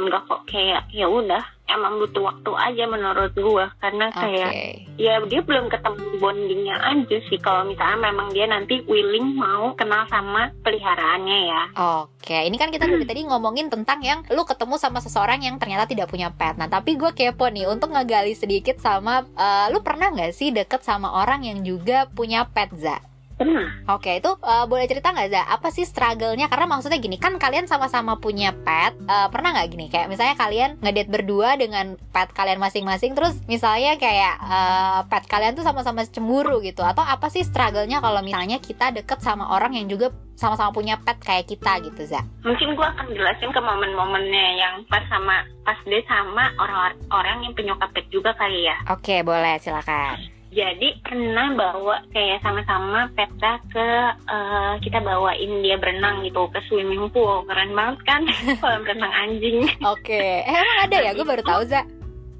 enggak 0.00 0.22
kok. 0.24 0.40
Kayak 0.48 0.88
ya 0.96 1.06
udah 1.06 1.44
emang 1.74 2.02
butuh 2.02 2.22
waktu 2.34 2.50
aja 2.56 2.84
menurut 2.90 3.32
gue 3.34 3.64
karena 3.78 4.06
kayak 4.12 4.52
ya 5.00 5.20
dia 5.24 5.40
belum 5.40 5.70
ketemu 5.70 6.04
bondingnya 6.18 6.76
aja 6.82 7.16
sih 7.30 7.38
kalau 7.40 7.66
misalnya 7.66 8.10
memang 8.10 8.28
dia 8.34 8.46
nanti 8.46 8.82
willing 8.86 9.38
mau 9.38 9.72
kenal 9.78 10.04
sama 10.10 10.50
peliharaannya 10.62 11.38
ya 11.48 11.62
Oke, 12.20 12.36
ini 12.46 12.56
kan 12.60 12.68
kita 12.68 12.84
dari 12.84 13.06
tadi 13.10 13.24
ngomongin 13.24 13.72
tentang 13.72 14.04
yang 14.04 14.20
lu 14.30 14.44
ketemu 14.44 14.76
sama 14.76 15.00
seseorang 15.00 15.40
yang 15.40 15.56
ternyata 15.56 15.88
tidak 15.88 16.12
punya 16.12 16.28
pet. 16.30 16.54
Nah, 16.60 16.68
tapi 16.68 16.94
gue 16.94 17.10
kepo 17.16 17.48
nih 17.48 17.66
untuk 17.66 17.90
ngegali 17.90 18.36
sedikit 18.36 18.78
sama 18.78 19.24
eh, 19.34 19.66
lu 19.72 19.80
pernah 19.80 20.12
nggak 20.12 20.30
sih 20.30 20.52
deket 20.52 20.84
sama 20.84 21.10
orang 21.10 21.42
yang 21.42 21.64
juga 21.64 22.06
punya 22.12 22.46
pet 22.46 22.70
za? 22.76 23.09
Pernah 23.40 23.64
Oke, 23.88 24.20
itu 24.20 24.28
eh, 24.28 24.64
boleh 24.68 24.84
cerita 24.84 25.16
nggak 25.16 25.30
za? 25.32 25.42
Apa 25.48 25.72
sih 25.72 25.88
struggle-nya? 25.88 26.52
Karena 26.52 26.68
maksudnya 26.68 27.00
gini, 27.00 27.16
kan 27.16 27.40
kalian 27.40 27.64
sama-sama 27.64 28.20
punya 28.20 28.52
pet. 28.52 28.92
eh, 29.08 29.28
pernah 29.32 29.56
nggak 29.56 29.68
gini? 29.72 29.86
Kayak 29.88 30.12
misalnya 30.12 30.36
kalian 30.36 30.70
ngedate 30.84 31.08
berdua 31.08 31.56
dengan 31.56 31.96
pet 32.12 32.28
kalian 32.36 32.60
masing-masing, 32.60 33.16
terus 33.16 33.40
misalnya 33.48 33.96
kayak 33.96 34.36
eh, 34.44 35.00
pet 35.08 35.24
kalian 35.24 35.56
tuh 35.56 35.64
sama-sama 35.64 36.04
cemburu 36.04 36.60
gitu? 36.60 36.84
Atau 36.84 37.00
apa 37.00 37.32
sih 37.32 37.40
struggle-nya 37.40 38.04
kalau 38.04 38.20
misalnya 38.20 38.60
kita 38.60 38.92
deket 38.92 39.24
sama 39.24 39.56
orang 39.56 39.72
yang 39.72 39.88
juga 39.88 40.12
sama-sama 40.36 40.72
punya 40.72 40.96
pet 40.96 41.20
kayak 41.20 41.52
kita 41.52 41.84
gitu, 41.84 42.08
za? 42.08 42.24
mungkin 42.40 42.72
gue 42.72 42.86
akan 42.96 43.12
jelasin 43.12 43.52
ke 43.52 43.60
momen-momennya 43.60 44.46
yang 44.56 44.74
pas 44.88 45.04
sama 45.12 45.44
pas 45.68 45.76
dia 45.84 46.00
sama 46.08 46.48
orang-orang 46.56 47.44
yang 47.44 47.52
penyuka 47.52 47.84
pet 47.92 48.08
juga 48.08 48.32
kali 48.40 48.64
ya 48.64 48.76
Oke, 48.88 49.20
boleh 49.20 49.60
silakan. 49.60 50.39
Jadi 50.50 50.98
pernah 51.06 51.54
bawa 51.54 52.02
kayak 52.10 52.42
sama-sama 52.42 53.06
Petra 53.14 53.62
ke 53.70 53.88
eh, 54.26 54.72
kita 54.82 54.98
bawain 54.98 55.62
dia 55.62 55.78
berenang 55.78 56.26
gitu 56.26 56.50
ke 56.50 56.58
swimming 56.66 57.06
pool 57.14 57.46
keren 57.46 57.70
banget 57.70 57.98
kan 58.02 58.22
kolam 58.62 58.82
renang 58.82 59.14
anjing 59.14 59.62
Oke, 59.86 60.18
eh, 60.18 60.42
emang 60.42 60.78
ada 60.90 60.96
ya? 60.98 61.10
Gue 61.14 61.26
baru 61.26 61.42
tahu 61.46 61.62
za. 61.70 61.86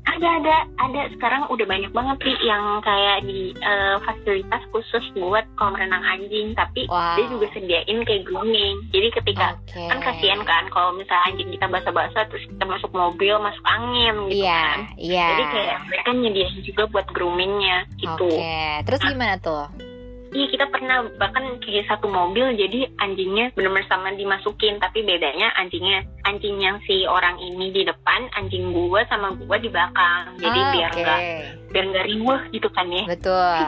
Ada 0.02 0.28
ada 0.36 0.56
ada 0.78 1.00
sekarang 1.12 1.44
udah 1.48 1.64
banyak 1.64 1.90
banget 1.90 2.16
sih 2.20 2.36
yang 2.42 2.80
kayak 2.80 3.20
di 3.22 3.52
eh, 3.52 3.96
fasilitas 4.00 4.62
khusus 4.68 5.04
buat 5.14 5.44
kolam 5.54 5.76
renang 5.76 6.02
anjing 6.02 6.52
tapi 6.52 6.84
Wow. 6.86 7.14
dia 7.14 7.26
juga 7.28 7.46
sediain 7.52 7.98
kayak 8.02 8.24
grooming 8.24 8.76
jadi 8.90 9.08
ketika 9.12 9.54
Oke. 9.60 9.84
kan 9.86 9.98
kasihan 10.00 10.40
kan 10.42 10.64
kalau 10.68 10.90
misalnya 10.92 11.24
anjing 11.26 11.48
kita 11.48 11.66
basah-basah 11.66 12.24
terus 12.26 12.44
kita 12.46 12.64
masuk 12.64 12.90
mobil 12.90 13.34
masuk 13.38 13.64
angin 13.64 14.14
gitu 14.28 14.42
Iya, 14.42 14.60
kan 14.64 14.78
iya. 14.96 15.26
jadi 15.30 15.44
kayak 15.52 15.76
mereka 15.86 16.10
nyediain 16.12 16.58
juga 16.62 16.82
buat 16.88 17.06
groomingnya 17.10 17.78
gitu 17.96 18.28
Oke, 18.28 18.60
terus 18.84 19.00
gimana 19.02 19.36
tuh? 19.36 19.66
Iya 20.30 20.46
kita 20.46 20.70
pernah 20.70 21.10
bahkan 21.18 21.58
kayak 21.58 21.90
satu 21.90 22.06
mobil 22.06 22.54
jadi 22.54 22.86
anjingnya 23.02 23.50
benar-benar 23.58 23.86
sama 23.90 24.14
dimasukin. 24.14 24.78
Tapi 24.78 25.02
bedanya 25.02 25.50
anjingnya 25.58 26.06
anjing 26.22 26.62
yang 26.62 26.78
si 26.86 27.02
orang 27.02 27.34
ini 27.42 27.74
di 27.74 27.82
depan 27.82 28.30
anjing 28.38 28.70
gua 28.70 29.02
sama 29.10 29.34
gua 29.42 29.58
di 29.58 29.66
belakang. 29.66 30.38
Jadi 30.38 30.60
Ah, 30.60 30.70
biar 30.70 30.90
nggak 30.94 31.20
biar 31.74 31.84
nggak 31.90 32.06
riuh 32.06 32.40
gitu 32.54 32.68
kan 32.70 32.86
ya. 32.90 33.04
Betul. 33.10 33.58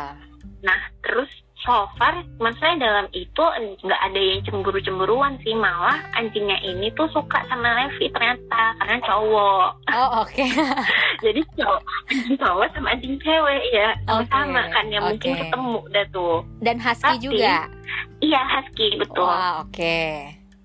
nah 0.62 0.78
terus 1.02 1.26
so 1.62 1.86
far 1.94 2.10
maksudnya 2.36 2.74
dalam 2.80 3.06
itu 3.10 3.44
nggak 3.80 4.00
ada 4.02 4.18
yang 4.18 4.42
cemburu-cemburuan 4.42 5.38
sih 5.40 5.54
malah 5.54 5.94
anjingnya 6.12 6.58
ini 6.60 6.90
tuh 6.92 7.06
suka 7.08 7.38
sama 7.46 7.70
Levi 7.78 8.10
ternyata 8.10 8.74
karena 8.76 8.98
cowok 9.00 9.68
Oh, 9.88 10.08
oke. 10.20 10.42
jadi 11.24 11.40
cowok 11.54 11.80
anjing 12.08 12.36
cowok 12.36 12.66
sama 12.72 12.88
anjing 12.90 13.14
cewek 13.16 13.62
ya 13.70 13.88
sama-sama 14.04 14.60
Oke, 14.60 14.70
kan 14.70 14.84
ya 14.86 14.98
mungkin 15.00 15.30
oke. 15.30 15.40
ketemu 15.40 15.76
dah 15.88 16.06
tuh 16.10 16.36
Dan 16.58 16.76
husky 16.76 17.06
Tapi, 17.08 17.22
juga. 17.22 17.54
iya 18.18 18.40
husky 18.48 18.88
betul 18.96 19.22
Wah, 19.24 19.62
oke. 19.62 19.98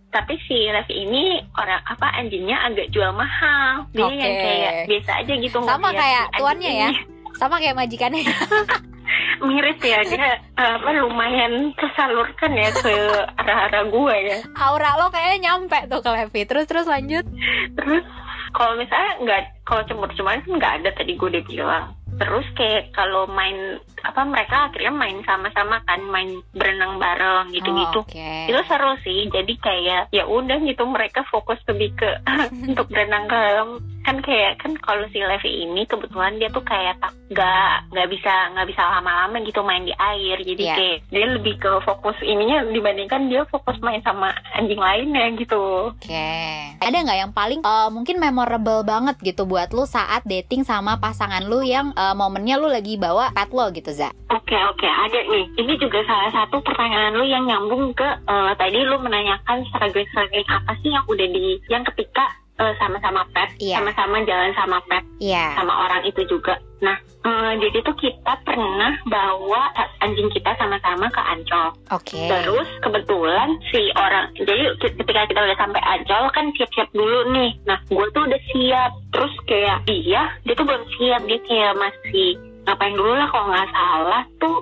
tapi 0.08 0.34
si 0.44 0.58
Levi 0.66 0.94
ini 0.98 1.24
orang 1.54 1.78
apa 1.86 2.08
anjingnya 2.16 2.58
agak 2.64 2.90
jual 2.90 3.12
mahal 3.12 3.86
dia 3.92 4.02
Oke. 4.04 4.18
yang 4.18 4.36
kayak 4.36 4.74
biasa 4.88 5.12
aja 5.22 5.34
gitu 5.36 5.58
Sama 5.62 5.90
kayak 5.92 6.26
tuannya 6.34 6.72
ya? 6.74 6.92
Sama 7.38 7.62
kayak 7.62 7.78
majikannya. 7.78 8.26
miris 9.40 9.80
ya 9.80 10.00
dia 10.04 10.30
apa 10.56 10.90
lumayan 10.98 11.72
tersalurkan 11.76 12.52
ya 12.54 12.70
ke 12.74 12.94
arah-arah 13.38 13.84
gue 13.88 14.16
ya 14.28 14.38
Aura 14.58 14.98
lo 14.98 15.08
kayaknya 15.08 15.52
nyampe 15.52 15.80
tuh 15.88 16.02
ke 16.02 16.10
Levi. 16.10 16.42
Terus 16.44 16.66
terus 16.66 16.88
lanjut. 16.88 17.26
terus 17.74 18.04
kalau 18.52 18.74
misalnya 18.76 19.12
nggak 19.22 19.42
kalau 19.64 19.82
cemburu-cemburuan 19.86 20.42
kan 20.42 20.52
nggak 20.58 20.74
ada 20.82 20.90
tadi 20.96 21.14
gue 21.14 21.28
udah 21.30 21.46
bilang 21.46 21.86
terus 22.18 22.48
kayak 22.58 22.90
kalau 22.98 23.30
main 23.30 23.78
apa 24.02 24.26
mereka 24.26 24.72
akhirnya 24.72 24.90
main 24.90 25.22
sama-sama 25.22 25.78
kan 25.86 26.02
main 26.02 26.42
berenang 26.56 26.98
bareng 26.98 27.54
gitu-gitu 27.54 28.02
Oh, 28.02 28.06
Oke. 28.08 28.50
itu 28.50 28.62
seru 28.66 28.98
sih 29.06 29.30
jadi 29.30 29.54
kayak 29.62 30.02
ya 30.10 30.24
udah 30.26 30.58
gitu 30.64 30.82
mereka 30.88 31.22
fokus 31.30 31.62
lebih 31.70 31.94
ke 31.94 32.10
untuk 32.74 32.90
berenang 32.90 33.30
ke 33.30 33.42
kan 34.08 34.24
kayak 34.24 34.56
kan 34.58 34.72
kalau 34.80 35.04
si 35.12 35.20
Levi 35.20 35.68
ini 35.68 35.84
kebetulan 35.84 36.40
dia 36.40 36.48
tuh 36.48 36.64
kayak 36.64 36.96
tak 37.04 37.12
nggak 37.28 37.92
nggak 37.92 38.08
bisa 38.08 38.32
nggak 38.56 38.68
bisa 38.72 38.80
lama-lama 38.88 39.36
gitu 39.44 39.60
main 39.60 39.84
di 39.84 39.92
air 39.94 40.40
jadi 40.40 40.64
Iya. 40.64 40.76
kayak 40.76 40.98
dia 41.12 41.26
lebih 41.28 41.56
ke 41.60 41.72
fokus 41.84 42.16
ininya 42.24 42.64
dibandingkan 42.72 43.28
dia 43.28 43.44
fokus 43.52 43.76
main 43.80 44.00
sama 44.00 44.32
anjing 44.56 44.80
lainnya 44.80 45.28
gitu 45.36 45.92
Oke. 45.92 46.32
Ada 46.80 47.04
nggak 47.04 47.20
yang 47.20 47.34
paling 47.36 47.60
eh, 47.60 47.90
mungkin 47.92 48.16
memorable 48.18 48.82
banget 48.82 49.20
gitu 49.20 49.44
buat 49.44 49.76
lu 49.76 49.84
saat 49.84 50.24
dating 50.24 50.64
sama 50.64 50.96
pasangan 50.98 51.44
lu 51.44 51.60
yang 51.62 51.92
eh, 51.92 52.16
momennya 52.16 52.56
lu 52.56 52.72
lagi 52.72 52.96
bawa 52.96 53.36
pet 53.36 53.52
lo 53.52 53.68
gitu, 53.70 53.92
Za? 53.92 54.08
Oke 54.32 54.56
oke 54.56 54.88
ada 54.88 55.20
nih. 55.28 55.52
Ini 55.60 55.74
juga 55.76 56.00
salah 56.04 56.32
satu 56.32 56.64
pertanyaan 56.64 57.12
lu 57.12 57.28
yang 57.28 57.44
nyambung 57.44 57.92
ke 57.92 58.08
eh, 58.24 58.52
tadi 58.56 58.80
lu 58.82 59.04
menanyakan 59.04 59.68
strategi-strategi 59.68 60.48
apa 60.48 60.72
sih 60.80 60.96
yang 60.96 61.04
udah 61.04 61.28
di 61.28 61.60
yang 61.68 61.84
ketika 61.84 62.24
eh, 62.58 62.74
sama-sama 62.78 63.22
pet, 63.32 63.50
Iya. 63.58 63.78
sama-sama 63.78 64.18
jalan 64.26 64.52
sama 64.54 64.78
pet 64.86 65.04
Iya. 65.22 65.54
sama 65.54 65.74
orang 65.86 66.02
itu 66.04 66.22
juga. 66.26 66.58
Nah 66.82 66.98
eh, 66.98 67.52
jadi 67.60 67.78
tuh 67.82 67.96
kita 67.96 68.34
pernah 68.42 68.94
bawa 69.06 69.70
anjing 70.00 70.30
kita 70.32 70.54
sama-sama 70.58 71.06
ke 71.08 71.22
Ancol. 71.22 71.70
Oke. 71.92 72.26
Terus 72.26 72.70
kebetulan 72.82 73.50
si 73.70 73.92
orang 73.94 74.34
jadi 74.34 74.74
ketika 74.80 75.28
kita 75.28 75.40
udah 75.44 75.58
sampai 75.58 75.82
Ancol 75.84 76.24
kan 76.32 76.46
siap-siap 76.54 76.90
dulu 76.92 77.30
nih. 77.32 77.52
Nah 77.66 77.78
gue 77.86 78.06
tuh 78.12 78.24
udah 78.26 78.42
siap. 78.54 78.92
Terus 79.14 79.34
kayak 79.46 79.86
dia 79.86 80.22
dia 80.42 80.54
tuh 80.54 80.66
belum 80.66 80.84
siap 80.98 81.22
dia 81.26 81.40
kayak 81.46 81.74
masih 81.76 82.30
ngapain 82.66 82.96
dulu 82.96 83.14
lah 83.16 83.28
kalau 83.30 83.48
nggak 83.48 83.70
salah 83.72 84.24
tuh 84.38 84.58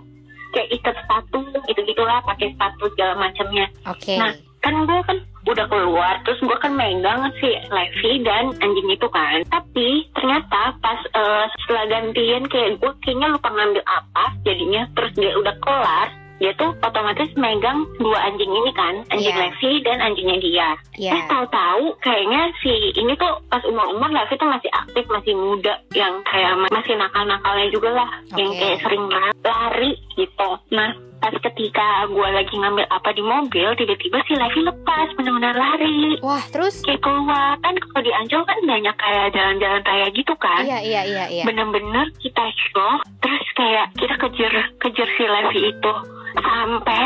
kayak 0.53 0.71
ikat 0.71 0.95
sepatu 1.03 1.39
gitu 1.67 1.79
gitulah 1.83 2.23
pakai 2.23 2.51
sepatu 2.55 2.87
segala 2.95 3.13
macamnya. 3.19 3.67
Oke. 3.85 4.15
Nah, 4.15 4.31
kan 4.65 4.75
gue 4.83 4.99
kan 5.03 5.17
udah 5.45 5.65
keluar 5.67 6.17
terus 6.21 6.41
gue 6.41 6.57
kan 6.57 6.73
megang 6.73 7.21
si 7.37 7.45
Levi 7.69 8.11
dan 8.19 8.49
anjing 8.57 8.89
itu 8.89 9.07
kan 9.07 9.45
tapi 9.47 9.87
ternyata 10.11 10.73
pas 10.75 10.99
uh, 11.13 11.45
setelah 11.55 11.85
gantian 11.87 12.43
kayak 12.43 12.75
gue 12.75 12.91
kayaknya 12.99 13.29
lupa 13.29 13.49
ngambil 13.49 13.85
apa 13.85 14.25
jadinya 14.41 14.89
terus 14.91 15.13
dia 15.13 15.31
udah 15.31 15.53
kelar 15.59 16.09
dia 16.35 16.51
tuh 16.53 16.75
otomatis 16.77 17.31
megang 17.35 17.87
dua 17.95 18.19
anjing 18.21 18.51
ini 18.51 18.71
kan 18.73 19.07
anjing 19.07 19.31
Iya. 19.31 19.41
Levi 19.47 19.71
dan 19.81 20.03
anjingnya 20.03 20.37
dia 20.37 20.69
Iya. 20.93 21.11
Eh 21.13 21.23
tahu-tahu 21.25 21.95
kayaknya 22.01 22.41
si 22.59 22.71
ini 22.91 23.15
tuh 23.15 23.39
pas 23.47 23.63
umur-umur 23.63 24.09
Levi 24.09 24.35
tuh 24.35 24.43
masih 24.45 24.67
aktif, 24.69 25.03
masih 25.05 25.31
muda, 25.31 25.75
yang 25.91 26.19
kayak 26.23 26.55
ma- 26.55 26.71
masih 26.71 26.95
nakal-nakalnya 26.95 27.67
juga 27.69 27.89
lah, 27.93 28.09
yang 28.33 28.47
Oke. 28.47 28.59
kayak 28.59 28.77
sering 28.79 29.03
la- 29.07 29.35
lari 29.37 29.91
gitu. 30.15 30.49
Nah 30.71 30.91
pas 31.15 31.31
ketika 31.31 32.05
gue 32.05 32.27
lagi 32.27 32.53
ngambil 32.53 32.85
apa 32.91 33.09
di 33.15 33.23
mobil, 33.23 33.67
tiba-tiba 33.79 34.19
si 34.27 34.35
Levi 34.35 34.61
lepas, 34.61 35.07
benar-benar 35.17 35.57
lari. 35.57 36.21
Wah, 36.21 36.43
terus 36.53 36.85
Kayak 36.85 37.01
keluar 37.01 37.57
kan 37.59 37.73
kalau 37.73 38.01
di 38.03 38.11
Ancol 38.13 38.43
kan 38.45 38.59
banyak 38.61 38.95
kayak 38.95 39.33
jalan-jalan 39.33 39.81
raya 39.81 40.07
gitu 40.13 40.33
kan. 40.37 40.63
iya 40.63 40.79
iya 40.85 41.01
iya 41.01 41.25
iya. 41.31 41.43
Bener-bener 41.47 42.13
kita 42.21 42.45
shock, 42.69 42.99
terus 43.23 43.47
kayak 43.57 43.89
kita 43.97 44.15
kejar 44.21 44.53
kejar 44.77 45.07
si 45.17 45.23
Levi 45.25 45.61
itu 45.73 45.93
sampai 46.35 47.05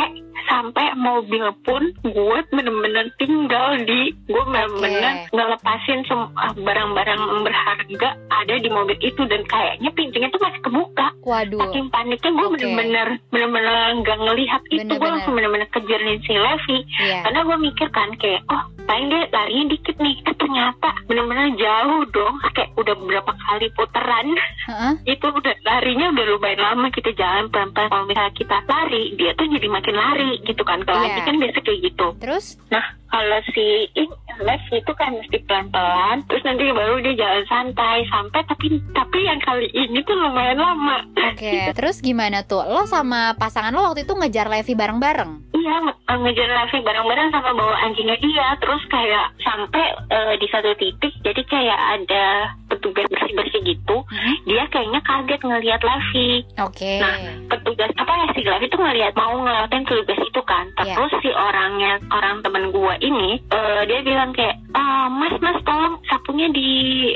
sampai 0.49 0.97
mobil 0.97 1.45
pun 1.61 1.93
gue 2.01 2.37
bener-bener 2.49 3.05
tinggal 3.21 3.77
di 3.85 4.09
gue 4.25 4.43
bener-bener 4.49 5.29
ngelepasin 5.29 6.01
sem- 6.09 6.33
ah, 6.33 6.51
barang-barang 6.57 7.21
berharga 7.45 8.09
ada 8.17 8.55
di 8.57 8.65
mobil 8.67 8.97
itu 8.97 9.21
dan 9.29 9.45
kayaknya 9.45 9.93
pintunya 9.93 10.27
tuh 10.33 10.41
masih 10.41 10.61
kebuka 10.65 11.07
Waduh. 11.21 11.61
saking 11.61 11.87
paniknya 11.93 12.31
gue 12.33 12.45
Oke. 12.49 12.53
bener-bener 12.57 12.98
bener-bener 13.29 13.75
nggak 14.01 14.17
ngelihat 14.19 14.61
itu. 14.69 14.91
Gue 14.91 15.09
langsung 15.09 15.33
bener-bener 15.35 15.69
kejarin 15.69 16.19
si 16.23 16.33
Levi 16.33 16.77
Iya. 16.99 17.23
karena 17.23 17.39
gue 17.45 17.57
mikir 17.61 17.87
kan 17.89 18.09
kayak 18.17 18.41
oh 18.49 18.63
paling 18.89 19.07
dia 19.13 19.29
larinya 19.29 19.65
dikit 19.69 19.95
nih. 20.01 20.15
Eh 20.25 20.35
ternyata 20.35 20.89
bener-bener 21.05 21.53
jauh 21.53 22.01
dong. 22.09 22.35
Kayak 22.57 22.73
udah 22.73 22.93
beberapa 22.97 23.31
kali 23.37 23.67
putaran 23.77 24.27
Heeh. 24.65 24.93
itu 25.13 25.27
udah 25.29 25.53
larinya 25.61 26.09
udah 26.09 26.25
lumayan 26.25 26.61
lama. 26.65 26.89
Kita 26.89 27.13
jalan 27.13 27.53
pelan-pelan. 27.53 27.89
Kalau 27.93 28.05
misalnya 28.09 28.33
kita 28.33 28.57
lari 28.65 29.03
dia 29.13 29.31
tuh 29.37 29.45
jadi 29.45 29.67
makin 29.69 29.95
lari 29.95 30.31
gitu 30.41 30.63
kan. 30.65 30.81
Kalau 30.81 31.05
anjing 31.05 31.21
kan 31.21 31.37
biasa 31.37 31.59
kayak 31.61 31.79
gitu. 31.85 32.07
Terus? 32.17 32.45
Nah 32.73 32.81
kalau 33.09 33.39
si 33.53 33.65
ini 33.93 34.09
Les 34.39 34.63
itu 34.71 34.91
kan 34.95 35.11
mesti 35.11 35.37
pelan-pelan. 35.43 36.23
Terus 36.31 36.47
nanti 36.47 36.71
baru 36.71 37.03
dia 37.03 37.13
jalan 37.13 37.43
santai. 37.45 38.07
Sampai 38.07 38.41
tapi 38.47 38.79
tapi 38.95 39.19
yang 39.21 39.43
kali 39.43 39.67
ini 39.69 39.99
tuh 40.01 40.15
lumayan 40.15 40.57
lama. 40.57 41.03
Oke. 41.35 41.67
Terus 41.77 41.99
gimana 41.99 42.47
tuh? 42.47 42.63
Lo 42.63 42.87
sama 42.87 43.35
pasangan 43.35 43.75
lo 43.75 43.83
waktu 43.83 44.07
itu 44.07 44.15
ngejar 44.15 44.47
Levi 44.47 44.73
bareng-bareng? 44.73 45.51
Iya, 45.51 45.75
nge- 45.83 45.99
ngejar 46.23 46.49
Levi 46.49 46.77
bareng-bareng 46.79 47.27
sama 47.35 47.51
bawa 47.51 47.75
anjingnya 47.83 48.15
dia. 48.15 48.47
Terus 48.63 48.78
kayak 48.87 49.35
sampai 49.43 49.85
eh, 50.07 50.33
di 50.39 50.47
satu 50.47 50.71
titik, 50.79 51.13
jadi 51.19 51.41
kayak 51.43 51.79
ada 51.99 52.25
petugas 52.69 53.05
bersih-bersih 53.09 53.61
gitu. 53.65 53.97
Mhm. 54.05 54.33
Dia 54.45 54.63
kayaknya 54.69 55.01
kaget 55.03 55.41
ngelihat 55.41 55.81
Levi. 55.81 56.29
Oke. 56.61 56.93
Nah, 57.01 57.15
petugas 57.49 57.91
apa 57.97 58.11
ya 58.13 58.27
si 58.37 58.41
Levi 58.45 58.65
tuh 58.69 58.79
ngelihat 58.79 59.13
mau 59.17 59.35
ngelewatin 59.41 59.83
petugas 59.89 60.19
itu 60.21 60.41
kan. 60.45 60.65
Iya. 60.85 60.95
Terus 60.95 61.13
si 61.25 61.29
orangnya, 61.33 61.93
orang 62.13 62.35
temen 62.45 62.63
gua 62.69 62.93
ini, 63.01 63.41
eh, 63.41 63.81
dia 63.89 63.99
bilang 64.05 64.31
kayak, 64.31 64.55
ah 64.77 65.09
Mas, 65.09 65.35
Mas, 65.41 65.57
tolong 65.65 65.97
sapunya 66.05 66.47
di 66.53 66.69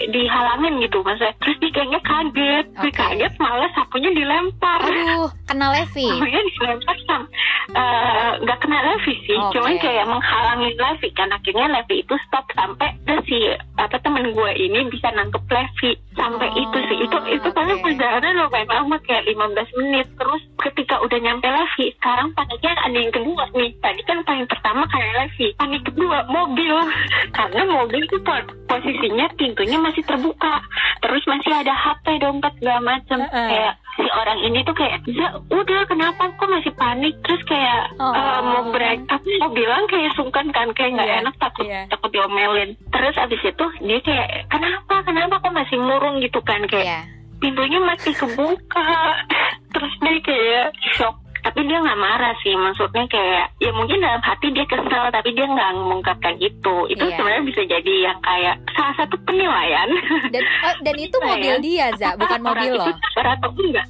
dihalangin 0.09 0.81
gitu, 0.81 0.99
Mas. 1.05 1.21
Terus 1.21 1.57
dia 1.61 1.71
kayaknya 1.71 2.01
kaget. 2.01 2.65
Dia 2.81 2.91
Oke. 2.91 2.97
kaget 2.97 3.33
malah 3.37 3.69
sapunya 3.77 4.09
dilempar. 4.11 4.81
Aduh, 4.83 5.29
kena 5.45 5.69
Levi. 5.71 6.09
Sapunya 6.09 6.41
dilempar 6.41 6.97
sama 7.05 7.25
eh, 7.71 8.31
nggak 8.43 8.59
kena 8.59 8.79
Levi 8.91 9.13
sih, 9.23 9.37
Oke. 9.39 9.55
cuman 9.55 9.73
kayak 9.79 10.05
menghalangi 10.05 10.69
Levi 10.75 11.09
kan 11.15 11.29
akhirnya 11.31 11.67
Levi 11.71 12.03
itu 12.03 12.15
stop 12.27 12.45
sampai 12.51 12.91
ke 13.07 13.15
si 13.27 13.37
apa 13.79 13.97
temen 14.03 14.35
gue 14.35 14.51
ini 14.59 14.89
bisa 14.91 15.09
nangkep 15.15 15.43
Levi 15.53 15.91
sampai 16.13 16.49
Oh, 16.49 16.57
itu 16.57 16.77
sih. 16.89 16.97
Itu 17.03 17.17
itu 17.29 17.47
oke. 17.49 17.73
perjalanan 17.79 18.33
lumayan 18.41 18.69
lama 18.69 18.97
kayak 19.05 19.23
15 19.29 19.77
menit. 19.77 20.07
Terus 20.17 20.41
ketika 20.59 20.95
udah 20.99 21.19
nyampe 21.19 21.45
Levi 21.45 21.85
sekarang 21.97 22.33
paniknya 22.33 22.73
ada 22.75 22.97
yang 22.97 23.13
kedua 23.13 23.43
nih. 23.53 23.71
Tadi 23.77 24.01
kan 24.03 24.17
paling 24.23 24.47
pertama 24.49 24.83
kayak 24.89 25.11
Levi 25.13 25.47
panik 25.55 25.81
kedua 25.85 26.17
mobil. 26.27 26.75
Karena 27.37 27.61
mobil 27.63 28.01
itu 28.01 28.17
po- 28.21 28.49
posisinya 28.65 29.29
pintunya 29.37 29.77
masih 29.77 30.01
terbuka. 30.03 30.61
Terus 30.99 31.23
masih 31.25 31.53
ada 31.53 31.73
HP 31.73 32.17
dompet 32.17 32.53
segala 32.57 32.81
macem. 32.81 33.19
Heeh. 33.21 33.49
kayak 33.53 33.73
si 33.95 34.05
orang 34.11 34.39
ini 34.41 34.59
tuh 34.61 34.73
kayak 34.73 35.05
"Ya, 35.05 35.29
udah 35.47 35.81
kenapa 35.85 36.29
kok 36.31 36.47
masih 36.47 36.73
panik 36.73 37.13
terus 37.21 37.41
kayak 37.43 37.93
Oh. 37.95 38.09
eh, 38.09 38.41
mau 38.41 38.63
break 38.67 39.05
tapi 39.05 39.29
mau 39.37 39.49
bilang 39.49 39.85
kayak 39.85 40.13
sungkan 40.13 40.49
kan 40.49 40.69
kayak 40.71 40.91
nggak 40.93 41.07
Iya, 41.07 41.19
enak 41.21 41.35
takut 41.37 41.65
iya. 41.65 41.85
takut 41.87 42.09
diomelin 42.09 42.73
terus 42.89 43.15
abis 43.15 43.41
itu 43.43 43.65
dia 43.79 43.99
kayak 43.99 44.27
kenapa 44.47 45.03
kenapa 45.03 45.37
kok 45.37 45.53
masih 45.53 45.77
murung 45.77 46.17
gitu 46.19 46.41
kan 46.41 46.65
kayak 46.65 46.83
Iya. 46.83 47.01
pintunya 47.39 47.79
masih 47.79 48.13
kebuka 48.13 48.89
terus 49.73 49.93
dia 49.99 50.17
kayak 50.21 50.67
shock 50.91 51.15
tapi 51.43 51.59
dia 51.63 51.77
nggak 51.77 51.99
marah 51.99 52.33
sih 52.39 52.55
maksudnya 52.55 53.03
kayak 53.07 53.51
ya 53.59 53.71
mungkin 53.71 53.99
dalam 53.99 54.23
hati 54.23 54.47
dia 54.49 54.65
kesel 54.65 55.05
tapi 55.11 55.29
dia 55.35 55.45
nggak 55.45 55.69
mengungkapkan 55.75 56.35
itu 56.39 56.75
itu 56.87 57.03
Iya. 57.03 57.15
sebenarnya 57.19 57.43
bisa 57.45 57.61
jadi 57.67 57.93
yang 58.07 58.19
kayak 58.19 58.55
salah 58.73 58.95
satu 58.95 59.15
penilaian 59.27 59.89
Dan 60.31 60.43
oh, 60.63 60.75
dan 60.87 60.95
itu 60.95 61.17
mobil 61.19 61.55
dia, 61.59 61.87
Za, 61.99 62.15
bukan 62.15 62.39
mobil 62.41 62.71
lo. 62.73 62.87
atau 63.23 63.49
enggak 63.55 63.85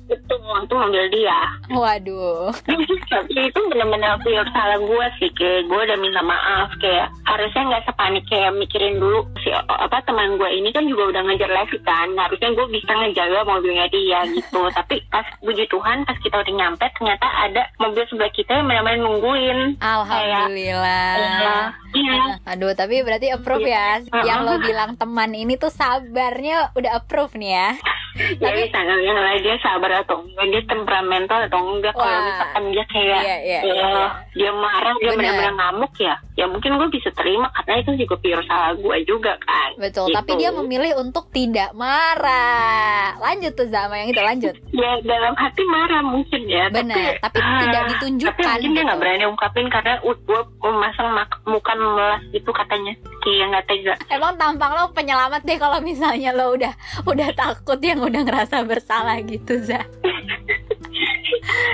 itu 0.63 0.73
mobil 0.73 1.05
dia 1.11 1.37
Waduh. 1.69 2.49
tapi 3.13 3.33
itu 3.35 3.59
benar-benar 3.69 4.17
pure 4.23 4.47
salah 4.51 4.79
gue 4.79 5.05
sih 5.19 5.29
kayak 5.33 5.67
gue 5.67 5.79
udah 5.83 5.97
minta 5.99 6.21
maaf 6.21 6.69
kayak 6.79 7.11
harusnya 7.25 7.61
nggak 7.69 7.83
sepanik 7.85 8.23
kayak 8.29 8.51
mikirin 8.55 8.97
dulu 8.97 9.25
si 9.41 9.49
apa 9.53 9.97
teman 10.05 10.37
gue 10.37 10.49
ini 10.49 10.69
kan 10.71 10.85
juga 10.87 11.13
udah 11.13 11.21
ngejar 11.25 11.51
Levi 11.51 11.77
kan 11.83 12.09
harusnya 12.15 12.49
gue 12.53 12.65
bisa 12.71 12.91
ngejaga 12.91 13.39
mobilnya 13.43 13.85
dia 13.89 14.19
gitu 14.31 14.61
tapi 14.77 15.01
pas 15.09 15.25
puji 15.41 15.65
Tuhan 15.67 16.07
pas 16.07 16.17
kita 16.19 16.35
udah 16.39 16.53
nyampe 16.53 16.85
ternyata 16.97 17.27
ada 17.43 17.67
mobil 17.75 18.03
sebelah 18.07 18.31
kita 18.31 18.51
yang 18.55 18.65
benar-benar 18.71 18.99
nungguin 19.03 19.59
Alhamdulillah. 19.83 21.11
iya 21.19 21.57
iya 21.91 22.21
Aduh, 22.55 22.71
tapi 22.75 23.01
berarti 23.03 23.31
approve 23.31 23.67
ya. 23.67 23.99
Iya. 24.03 24.23
Yang 24.23 24.39
lo 24.45 24.53
bilang 24.61 24.91
teman 24.99 25.31
ini 25.33 25.55
tuh 25.55 25.71
sabarnya 25.71 26.71
udah 26.75 26.91
approve 27.03 27.35
nih 27.39 27.51
ya. 27.55 27.69
dia 28.13 28.51
bisa 28.53 28.77
ngeliat 28.77 29.17
lah 29.17 29.35
dia 29.41 29.55
sabar 29.57 29.91
atau 30.05 30.21
enggak 30.21 30.47
dia 30.53 30.61
temperamental 30.69 31.39
atau 31.49 31.59
enggak 31.65 31.93
kalau 31.97 32.19
misalkan 32.21 32.63
dia 32.69 32.85
kayak 32.85 33.21
Iya, 33.23 33.37
iya, 33.41 33.59
ya, 33.65 33.73
iya. 33.73 34.05
dia 34.37 34.51
marah 34.53 34.93
dia 35.01 35.11
benar-benar 35.17 35.53
ngamuk 35.57 35.93
ya 35.97 36.15
ya 36.33 36.45
mungkin 36.49 36.77
gue 36.77 36.89
bisa 36.89 37.09
terima 37.13 37.49
karena 37.53 37.81
itu 37.81 37.91
juga 38.05 38.15
pure 38.21 38.43
salah 38.45 38.73
gue 38.73 38.97
juga 39.05 39.33
kan 39.41 39.71
Betul, 39.77 40.09
Gitu. 40.09 40.17
tapi 40.21 40.31
dia 40.37 40.49
memilih 40.53 40.93
untuk 41.01 41.25
tidak 41.33 41.73
marah. 41.73 43.17
Lanjut 43.17 43.53
tuh 43.57 43.65
sama 43.69 43.97
yang 44.01 44.09
itu 44.13 44.21
lanjut. 44.21 44.53
ya 44.69 44.91
dalam 45.01 45.33
hati 45.33 45.63
marah 45.65 46.01
mungkin 46.05 46.41
ya 46.45 46.69
Bener, 46.69 47.17
tapi 47.17 47.39
ah, 47.41 47.61
tidak 47.65 47.83
ditunjukkan 47.95 48.37
tapi 48.37 48.43
mungkin 48.45 48.69
dia 48.69 48.77
gitu. 48.77 48.87
nggak 48.89 48.99
berani 49.01 49.25
ungkapin 49.25 49.67
karena 49.69 49.93
uh, 50.03 50.17
gue 50.17 50.41
memasang 50.61 51.09
muka 51.45 51.73
memelas 51.73 52.23
itu 52.33 52.49
katanya 52.51 52.93
kayak 53.23 53.45
nggak 53.49 53.65
tega 53.65 53.93
Emang 54.11 54.33
tampang 54.35 54.71
lo 54.75 54.83
penyelamat 54.91 55.41
deh 55.41 55.57
kalau 55.57 55.79
misalnya 55.81 56.29
lo 56.35 56.53
udah 56.53 56.73
udah 57.07 57.29
takut 57.33 57.79
yang 57.79 58.02
udah 58.09 58.21
ngerasa 58.23 58.63
bersalah 58.67 59.17
gitu, 59.23 59.59
Za. 59.63 59.81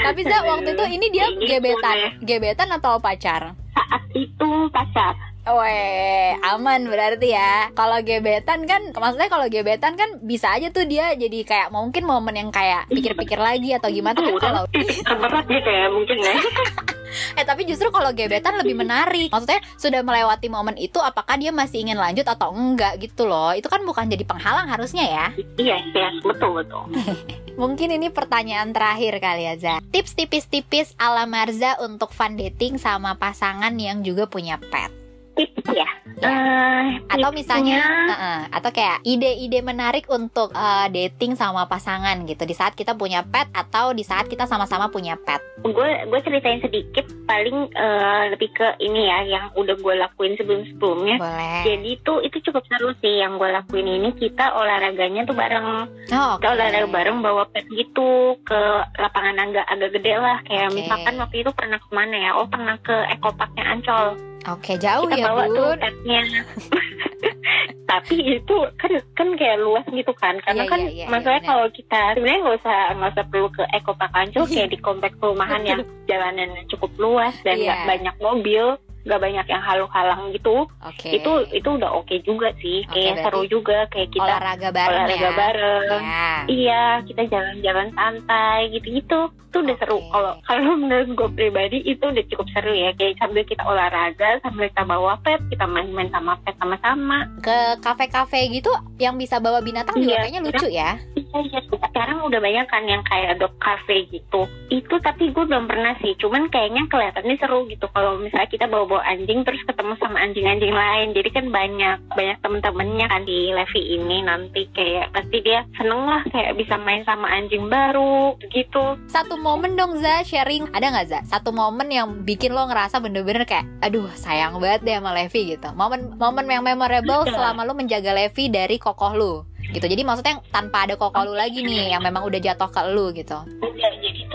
Tapi 0.03 0.21
Za 0.25 0.37
waktu 0.45 0.73
itu 0.73 0.85
ini 0.97 1.07
dia 1.13 1.25
gebetan, 1.33 1.97
deh. 1.97 2.13
gebetan 2.25 2.69
atau 2.73 2.97
pacar? 2.97 3.53
saat 3.79 4.03
itu 4.11 4.49
pacar 4.75 5.15
Weh, 5.49 6.37
aman 6.45 6.85
berarti 6.85 7.33
ya. 7.33 7.73
Kalau 7.73 7.97
gebetan 8.05 8.69
kan, 8.69 8.93
maksudnya 8.93 9.33
kalau 9.33 9.49
gebetan 9.49 9.97
kan 9.97 10.21
bisa 10.21 10.53
aja 10.53 10.69
tuh 10.69 10.85
dia 10.85 11.17
jadi 11.17 11.41
kayak 11.41 11.73
mungkin 11.73 12.05
momen 12.05 12.37
yang 12.37 12.49
kayak 12.53 12.85
pikir-pikir 12.93 13.39
lagi 13.41 13.73
atau 13.73 13.89
gimana 13.89 14.13
itu 14.21 14.37
kan 14.37 14.61
kalau 14.61 14.69
terberat 14.69 15.45
gitu 15.49 15.69
ya 15.73 15.85
mungkin 15.89 16.17
ya 16.21 16.35
eh 17.37 17.45
tapi 17.45 17.67
justru 17.67 17.89
kalau 17.89 18.11
gebetan 18.13 18.55
lebih 18.57 18.75
menarik. 18.77 19.29
Maksudnya 19.29 19.61
sudah 19.75 20.01
melewati 20.01 20.47
momen 20.47 20.75
itu 20.79 20.97
apakah 21.01 21.35
dia 21.35 21.53
masih 21.53 21.83
ingin 21.83 21.99
lanjut 21.99 22.25
atau 22.25 22.51
enggak 22.53 22.97
gitu 23.01 23.27
loh. 23.27 23.51
Itu 23.53 23.67
kan 23.67 23.83
bukan 23.83 24.09
jadi 24.09 24.23
penghalang 24.25 24.69
harusnya 24.69 25.05
ya. 25.05 25.25
iya 25.59 25.77
iya 25.91 26.09
betul 26.23 26.55
betul 26.55 26.87
Mungkin 27.61 27.91
ini 27.91 28.07
pertanyaan 28.07 28.71
terakhir 28.71 29.19
kali 29.19 29.43
ya 29.43 29.55
Za. 29.59 29.75
Tips 29.91 30.15
tipis-tipis 30.15 30.95
ala 30.95 31.27
Marza 31.27 31.75
untuk 31.83 32.15
fun 32.15 32.39
dating 32.39 32.79
sama 32.79 33.19
pasangan 33.19 33.75
yang 33.75 33.99
juga 33.99 34.31
punya 34.31 34.55
pet. 34.55 34.91
tips 35.35 35.71
ya 35.71 35.87
Ya. 36.19 36.27
Eh, 36.29 36.87
Atau 37.09 37.31
misalnya, 37.31 37.79
tipsnya- 37.79 38.11
uh-uh, 38.11 38.41
atau 38.51 38.69
kayak 38.69 38.97
ide-ide 39.03 39.59
menarik 39.61 40.03
untuk 40.09 40.51
uh, 40.51 40.87
dating 40.87 41.33
sama 41.33 41.63
pasangan 41.63 42.19
gitu 42.23 42.43
di 42.43 42.51
saat 42.51 42.73
kita 42.73 42.91
punya 42.93 43.23
pet 43.23 43.47
atau 43.51 43.91
di 43.91 44.01
saat 44.01 44.25
kita 44.25 44.43
sama-sama 44.43 44.87
punya 44.87 45.15
pet. 45.17 45.39
gue 45.59 45.75
gue 46.07 46.19
ceritain 46.21 46.57
sedikit 46.57 47.03
paling 47.25 47.67
eh, 47.69 48.23
lebih 48.31 48.47
ke 48.49 48.79
ini 48.79 49.05
ya 49.05 49.19
yang 49.29 49.45
udah 49.53 49.75
gue 49.75 49.93
lakuin 49.93 50.33
sebelum 50.33 50.63
sebelumnya 50.65 51.19
Boleh. 51.19 51.61
jadi 51.61 51.91
tuh 51.99 52.23
itu 52.23 52.39
cukup 52.41 52.63
seru 52.65 52.95
sih 52.97 53.19
yang 53.19 53.35
gue 53.35 53.43
lakuin 53.45 53.83
ini 53.83 54.09
kita 54.13 54.55
olahraganya 54.55 55.27
tuh 55.27 55.35
bareng 55.35 55.67
Oh, 56.09 56.33
kita 56.39 56.47
olahraga 56.49 56.87
bareng 56.87 57.19
bawa 57.19 57.43
pet 57.45 57.67
gitu 57.69 58.09
ke 58.41 58.59
lapangan 58.95 59.35
agak 59.41 59.67
agak 59.67 59.89
gede 59.93 60.13
lah 60.15 60.39
kayak 60.43 60.67
Oke. 60.69 60.75
misalkan 60.77 61.15
waktu 61.17 61.35
itu 61.37 61.51
pernah 61.51 61.77
ke 61.77 61.89
mana 61.91 62.15
ya 62.17 62.31
oh 62.33 62.47
pernah 62.47 62.75
ke 62.79 62.95
ekoparknya 63.11 63.63
Ancol 63.67 64.05
Oke, 64.47 64.79
jauh 64.79 65.03
kita 65.11 65.19
ya, 65.19 65.25
bawa 65.27 65.43
tuh 65.51 65.67
Bun. 65.75 65.79
petnya 65.83 66.21
tapi 67.89 68.21
itu 68.21 68.55
kan 68.77 68.91
kan 69.17 69.27
kayak 69.33 69.57
luas 69.65 69.85
gitu 69.89 70.13
kan. 70.13 70.37
Karena 70.45 70.63
Iya, 70.63 70.69
kan 70.69 70.79
iya, 70.85 70.91
iya, 70.93 71.05
maksudnya 71.09 71.41
iya, 71.41 71.49
kalau 71.49 71.65
kita 71.73 72.01
sebenarnya 72.13 72.39
nggak 72.45 72.57
usah 72.61 72.77
nggak 72.93 73.11
usah 73.17 73.25
perlu 73.33 73.47
ke 73.49 73.63
Eko 73.73 73.91
Park 73.97 74.13
Ancol 74.13 74.45
kayak 74.53 74.69
di 74.69 74.77
komplek 74.77 75.13
perumahan 75.17 75.61
yang 75.65 75.81
jalanannya 76.05 76.63
cukup 76.69 76.91
luas 77.01 77.33
dan 77.41 77.57
nggak 77.57 77.81
banyak 77.89 78.15
mobil 78.21 78.77
nggak 79.07 79.21
banyak 79.21 79.45
yang 79.47 79.63
halu-halang 79.63 80.31
gitu 80.35 80.67
Oke. 80.83 81.09
itu 81.15 81.31
itu 81.55 81.69
udah 81.69 81.89
oke 81.95 82.15
juga 82.23 82.51
sih 82.59 82.83
Oke, 82.85 82.93
kayak 82.95 83.15
seru 83.23 83.41
juga 83.47 83.87
kayak 83.87 84.09
kita 84.11 84.27
olahraga 84.27 84.69
bareng 84.69 84.97
olahraga 84.99 85.29
ya. 85.29 85.31
bareng 85.33 86.01
Ya. 86.09 86.29
Iya, 86.49 86.83
kita 87.05 87.21
jalan-jalan 87.29 87.89
santai 87.93 88.71
gitu-gitu. 88.73 89.29
Itu 89.49 89.65
udah 89.65 89.77
seru. 89.81 89.97
Oke. 89.97 90.09
Kalau 90.13 90.33
kalau 90.45 90.71
menurut 90.81 91.09
gue 91.13 91.29
pribadi 91.33 91.77
itu 91.83 92.01
udah 92.05 92.25
cukup 92.29 92.47
seru 92.53 92.73
ya. 92.73 92.93
Kayak 92.95 93.17
sambil 93.21 93.43
kita 93.45 93.63
olahraga, 93.65 94.37
sambil 94.45 94.69
kita 94.69 94.83
bawa 94.85 95.17
pet, 95.25 95.41
kita 95.49 95.65
main-main 95.65 96.09
sama 96.13 96.37
pet 96.45 96.55
sama-sama. 96.61 97.25
Ke 97.41 97.77
kafe-kafe 97.81 98.49
gitu 98.53 98.69
yang 99.01 99.17
bisa 99.17 99.41
bawa 99.41 99.59
binatang 99.61 99.97
juga 99.97 100.21
Iya, 100.21 100.21
kayaknya 100.25 100.41
lucu 100.45 100.67
ya. 100.69 100.91
Iya, 101.17 101.39
iya. 101.49 101.59
Sekarang 101.65 102.17
udah 102.25 102.39
banyak 102.41 102.65
kan 102.69 102.83
yang 102.85 103.01
kayak 103.05 103.41
dog 103.41 103.53
cafe 103.57 104.05
gitu. 104.13 104.45
Itu 104.69 104.95
tapi 105.01 105.33
gue 105.33 105.43
belum 105.45 105.65
pernah 105.65 105.97
sih. 106.01 106.13
Cuman 106.21 106.49
kayaknya 106.53 106.85
kelihatannya 106.89 107.35
seru 107.41 107.65
gitu. 107.69 107.89
Kalau 107.89 108.21
misalnya 108.21 108.49
kita 108.49 108.65
bawa-bawa 108.89 109.05
anjing 109.05 109.45
terus 109.45 109.61
ketemu 109.69 109.93
sama 110.01 110.17
anjing-anjing 110.17 110.73
lain. 110.73 111.13
Jadi 111.13 111.29
kan 111.29 111.45
banyak 111.53 111.97
banyak 112.17 112.37
temen-temennya 112.41 113.05
kan 113.05 113.21
di 113.21 113.53
Levi 113.53 113.81
ini 114.01 114.17
nanti 114.25 114.65
kayak 114.73 115.13
pasti 115.13 115.37
dia 115.45 115.61
seneng 115.77 116.09
lah 116.09 116.25
kayak 116.33 116.57
bisa 116.57 116.73
main 116.81 117.05
sama 117.05 117.29
anjing 117.29 117.69
baru 117.69 118.33
gitu. 118.49 118.97
Satu 119.05 119.37
momen 119.37 119.77
dong 119.77 120.01
Za 120.01 120.25
sharing 120.25 120.73
ada 120.73 120.89
nggak 120.89 121.07
Za? 121.07 121.19
Satu 121.29 121.53
momen 121.53 121.93
yang 121.93 122.25
bikin 122.25 122.49
lo 122.49 122.65
ngerasa 122.65 122.97
bener-bener 122.97 123.45
kayak 123.45 123.69
aduh 123.85 124.09
sayang 124.17 124.57
banget 124.57 124.81
deh 124.81 124.95
sama 124.97 125.13
Levi 125.13 125.53
gitu. 125.53 125.69
Momen 125.77 126.17
momen 126.17 126.49
yang 126.49 126.65
memorable 126.65 127.29
Ada. 127.29 127.37
selama 127.37 127.61
lo 127.69 127.77
menjaga 127.77 128.09
Levi 128.17 128.49
dari 128.49 128.81
kokoh 128.81 129.13
lu 129.13 129.33
gitu. 129.69 129.85
Jadi 129.85 130.01
maksudnya 130.01 130.41
tanpa 130.49 130.89
ada 130.89 130.97
kokoh 130.97 131.29
lu 131.29 131.37
lagi 131.37 131.61
nih 131.61 131.93
yang 131.93 132.01
memang 132.01 132.25
udah 132.25 132.41
jatuh 132.41 132.73
ke 132.73 132.81
lu 132.89 133.13
gitu. 133.13 133.37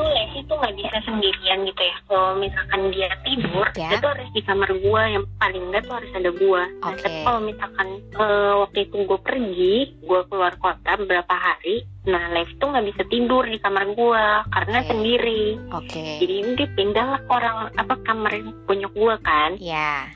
Levi 0.07 0.41
tuh 0.45 0.57
nggak 0.59 0.77
bisa 0.77 0.97
sendirian 1.05 1.59
gitu 1.65 1.83
ya. 1.83 1.97
Kalau 2.09 2.31
misalkan 2.37 2.81
dia 2.91 3.09
tidur, 3.23 3.67
Ya. 3.75 3.91
itu 3.97 4.07
harus 4.07 4.29
di 4.35 4.43
kamar 4.45 4.71
gua 4.81 5.03
yang 5.09 5.25
paling 5.37 5.63
enggak 5.71 5.83
tuh 5.85 5.95
harus 5.99 6.13
ada 6.15 6.31
gua. 6.35 6.63
Nah, 6.81 6.91
Oke. 6.93 7.01
tapi 7.03 7.19
kalau 7.25 7.41
misalkan 7.43 7.89
eh, 8.15 8.55
waktu 8.61 8.79
itu 8.87 8.97
gua 9.05 9.21
pergi, 9.21 9.77
gua 10.05 10.21
keluar 10.27 10.53
kota 10.59 10.91
beberapa 11.01 11.35
hari, 11.35 11.77
nah 12.05 12.23
Levi 12.31 12.53
tuh 12.57 12.69
nggak 12.71 12.87
bisa 12.93 13.03
tidur 13.09 13.45
di 13.45 13.59
kamar 13.59 13.85
gua 13.95 14.45
karena 14.51 14.79
Oke. 14.81 14.89
sendiri. 14.93 15.45
Oke. 15.73 16.05
Jadi 16.23 16.35
dia 16.57 16.69
pindah 16.75 17.07
lah 17.17 17.21
ke 17.25 17.31
orang 17.33 17.57
apa 17.75 17.95
kamar 18.05 18.33
punya 18.65 18.89
gua 18.93 19.15
kan. 19.21 19.57
Ya. 19.61 20.11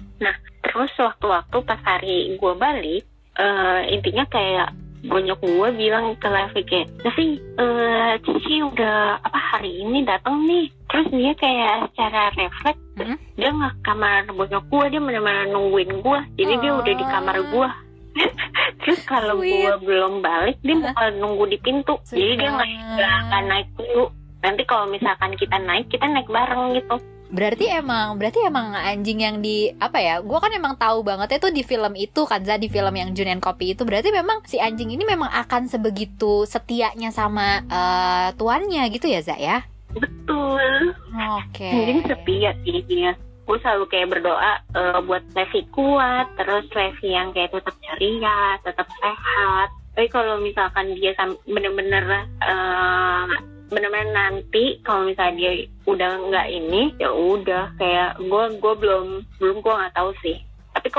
Terus 0.59 0.92
waktu-waktu 0.98 1.57
pas 1.64 1.81
hari 1.83 2.37
gua 2.37 2.53
balik, 2.55 3.07
eh, 3.35 3.81
intinya 3.94 4.27
kayak 4.27 4.68
bonyok 5.06 5.38
gua 5.44 5.68
bilang 5.70 6.16
ke 6.18 6.26
Levi 6.26 6.61
kayak, 6.66 6.88
Levi, 7.06 7.26
eh, 7.38 8.12
Cici 8.24 8.62
udah 8.64 9.22
apa 9.22 9.38
hari 9.54 9.82
ini 9.84 10.02
datang 10.02 10.42
nih. 10.46 10.66
Terus 10.88 11.06
dia 11.12 11.32
kayak 11.37 11.92
secara 11.92 12.32
refleks, 12.34 12.80
Mhm. 12.98 13.16
dia 13.37 13.50
nggak 13.52 13.74
kamar 13.84 14.26
bonyok 14.32 14.64
gua, 14.72 14.84
dia 14.90 15.00
benar-benar 15.02 15.46
nungguin 15.52 15.92
gua. 16.02 16.20
Jadi 16.34 16.54
dia 16.58 16.72
udah 16.74 16.94
di 16.96 17.04
kamar 17.06 17.37
Oh. 17.38 17.46
gua. 17.52 17.68
Terus 18.82 19.00
kalau 19.06 19.38
gua 19.38 19.78
belum 19.78 20.24
balik, 20.24 20.58
dia 20.64 20.74
bakal 20.80 21.14
nunggu 21.20 21.44
di 21.52 21.58
pintu. 21.62 21.94
Sweet 22.02 22.18
Jadi 22.18 22.32
dia 22.42 22.50
nggak 22.50 23.12
akan 23.28 23.42
naik 23.46 23.68
dulu. 23.78 24.04
Nanti 24.38 24.62
kalau 24.66 24.87
misalkan 24.87 25.34
kita 25.34 25.56
naik, 25.58 25.90
kita 25.90 26.06
naik 26.06 26.26
bareng 26.30 26.74
gitu. 26.78 26.96
Berarti 27.29 27.69
emang 27.69 28.17
berarti 28.17 28.41
emang 28.41 28.73
anjing 28.73 29.21
yang 29.21 29.37
di 29.45 29.69
apa 29.77 30.01
ya? 30.01 30.25
Gua 30.25 30.41
kan 30.41 30.49
emang 30.57 30.81
tahu 30.81 31.05
banget 31.05 31.37
itu 31.37 31.53
di 31.53 31.61
film 31.61 31.93
itu 31.93 32.25
kan 32.25 32.41
Za 32.41 32.57
di 32.57 32.73
film 32.73 32.95
yang 32.97 33.12
Jun 33.12 33.29
and 33.29 33.45
Kopi 33.45 33.77
itu 33.77 33.85
berarti 33.85 34.09
memang 34.09 34.41
si 34.49 34.57
anjing 34.57 34.88
ini 34.88 35.05
memang 35.05 35.29
akan 35.29 35.69
sebegitu 35.69 36.49
setianya 36.49 37.12
sama 37.12 37.61
eh, 37.69 38.29
tuannya 38.33 38.88
gitu 38.88 39.12
ya 39.12 39.21
Za 39.21 39.37
ya? 39.37 39.61
Betul. 39.93 40.97
Oke. 41.45 41.69
Anjing 41.69 42.01
setia 42.09 42.51
sih 42.64 42.81
dia. 42.88 43.12
Gue 43.45 43.57
selalu 43.61 43.85
kayak 43.93 44.09
berdoa 44.17 44.53
eh, 44.73 44.99
buat 45.05 45.25
Levi 45.37 45.69
kuat, 45.69 46.33
terus 46.41 46.64
Levi 46.73 47.09
yang 47.12 47.37
kayak 47.37 47.53
tetap 47.53 47.77
ceria, 47.85 48.57
tetap 48.64 48.88
sehat. 49.05 49.69
Tapi 49.93 50.09
kalau 50.09 50.41
misalkan 50.41 50.97
dia 50.97 51.12
bener-bener 51.45 52.25
eh, 52.41 53.58
bener-bener 53.68 54.12
nanti 54.16 54.81
kalau 54.81 55.09
misalnya 55.09 55.37
dia 55.37 55.52
udah 55.85 56.11
nggak 56.28 56.48
ini, 56.48 56.83
ya 56.96 57.12
udah 57.12 57.76
kayak 57.76 58.16
gue 58.20 58.44
gue 58.57 58.74
belum 58.81 59.07
belum 59.40 59.57
gue 59.61 59.74
nggak 59.78 59.96
tahu 59.96 60.11
sih. 60.24 60.47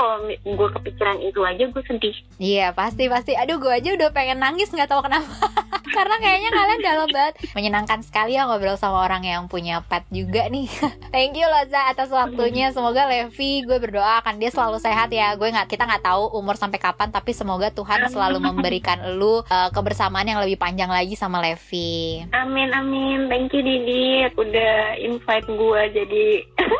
Kalau 0.00 0.16
gue 0.32 0.68
kepikiran 0.80 1.20
itu 1.20 1.44
aja 1.44 1.64
gue 1.68 1.82
sedih. 1.84 2.16
Iya 2.40 2.72
pasti 2.72 3.12
pasti. 3.12 3.36
Aduh 3.36 3.60
gue 3.60 3.68
aja 3.68 3.92
udah 3.92 4.08
pengen 4.16 4.40
nangis 4.40 4.72
nggak 4.72 4.88
tahu 4.88 5.04
kenapa. 5.04 5.28
Karena 5.96 6.16
kayaknya 6.16 6.50
kalian 6.56 6.80
dalam 6.80 7.08
banget. 7.12 7.34
Menyenangkan 7.52 8.00
sekali 8.00 8.40
ya 8.40 8.48
ngobrol 8.48 8.80
sama 8.80 9.04
orang 9.04 9.28
yang 9.28 9.44
punya 9.52 9.84
pet 9.84 10.08
juga 10.08 10.48
nih. 10.48 10.64
Thank 11.14 11.36
you 11.36 11.44
loh 11.44 11.68
Za 11.68 11.92
atas 11.92 12.08
waktunya. 12.08 12.72
Semoga 12.72 13.04
Levi 13.04 13.60
gue 13.68 13.76
berdoa 13.76 14.24
akan 14.24 14.40
dia 14.40 14.48
selalu 14.48 14.80
sehat 14.80 15.12
ya. 15.12 15.36
Gue 15.36 15.52
nggak 15.52 15.68
kita 15.68 15.84
nggak 15.84 16.00
tahu 16.08 16.32
umur 16.32 16.56
sampai 16.56 16.80
kapan 16.80 17.12
tapi 17.12 17.36
semoga 17.36 17.68
Tuhan 17.68 18.08
selalu 18.08 18.40
memberikan 18.40 19.20
lu 19.20 19.44
eh, 19.44 19.68
kebersamaan 19.68 20.24
yang 20.24 20.40
lebih 20.40 20.56
panjang 20.56 20.88
lagi 20.88 21.12
sama 21.12 21.44
Levi. 21.44 22.24
Amin 22.32 22.72
amin. 22.72 23.28
Thank 23.28 23.52
you 23.52 23.60
Didi 23.60 24.24
udah 24.32 24.96
invite 24.96 25.44
gue 25.44 25.82
jadi 25.92 26.26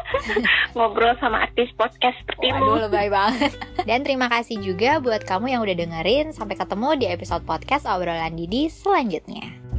ngobrol 0.79 1.13
sama 1.21 1.45
artis 1.45 1.69
podcast 1.77 2.17
seperti 2.25 2.57
lu. 2.57 2.79
Waduh 2.79 2.89
lebay 2.89 3.10
banget. 3.11 3.53
Dan 3.89 4.07
terima 4.07 4.31
kasih 4.31 4.63
juga 4.63 5.03
buat 5.03 5.27
kamu 5.27 5.53
yang 5.53 5.61
udah 5.67 5.77
dengerin. 5.77 6.31
Sampai 6.31 6.55
ketemu 6.55 6.97
di 6.97 7.07
episode 7.11 7.43
podcast 7.43 7.85
obrolan 7.91 8.39
Didi 8.39 8.71
selanjutnya 8.71 9.70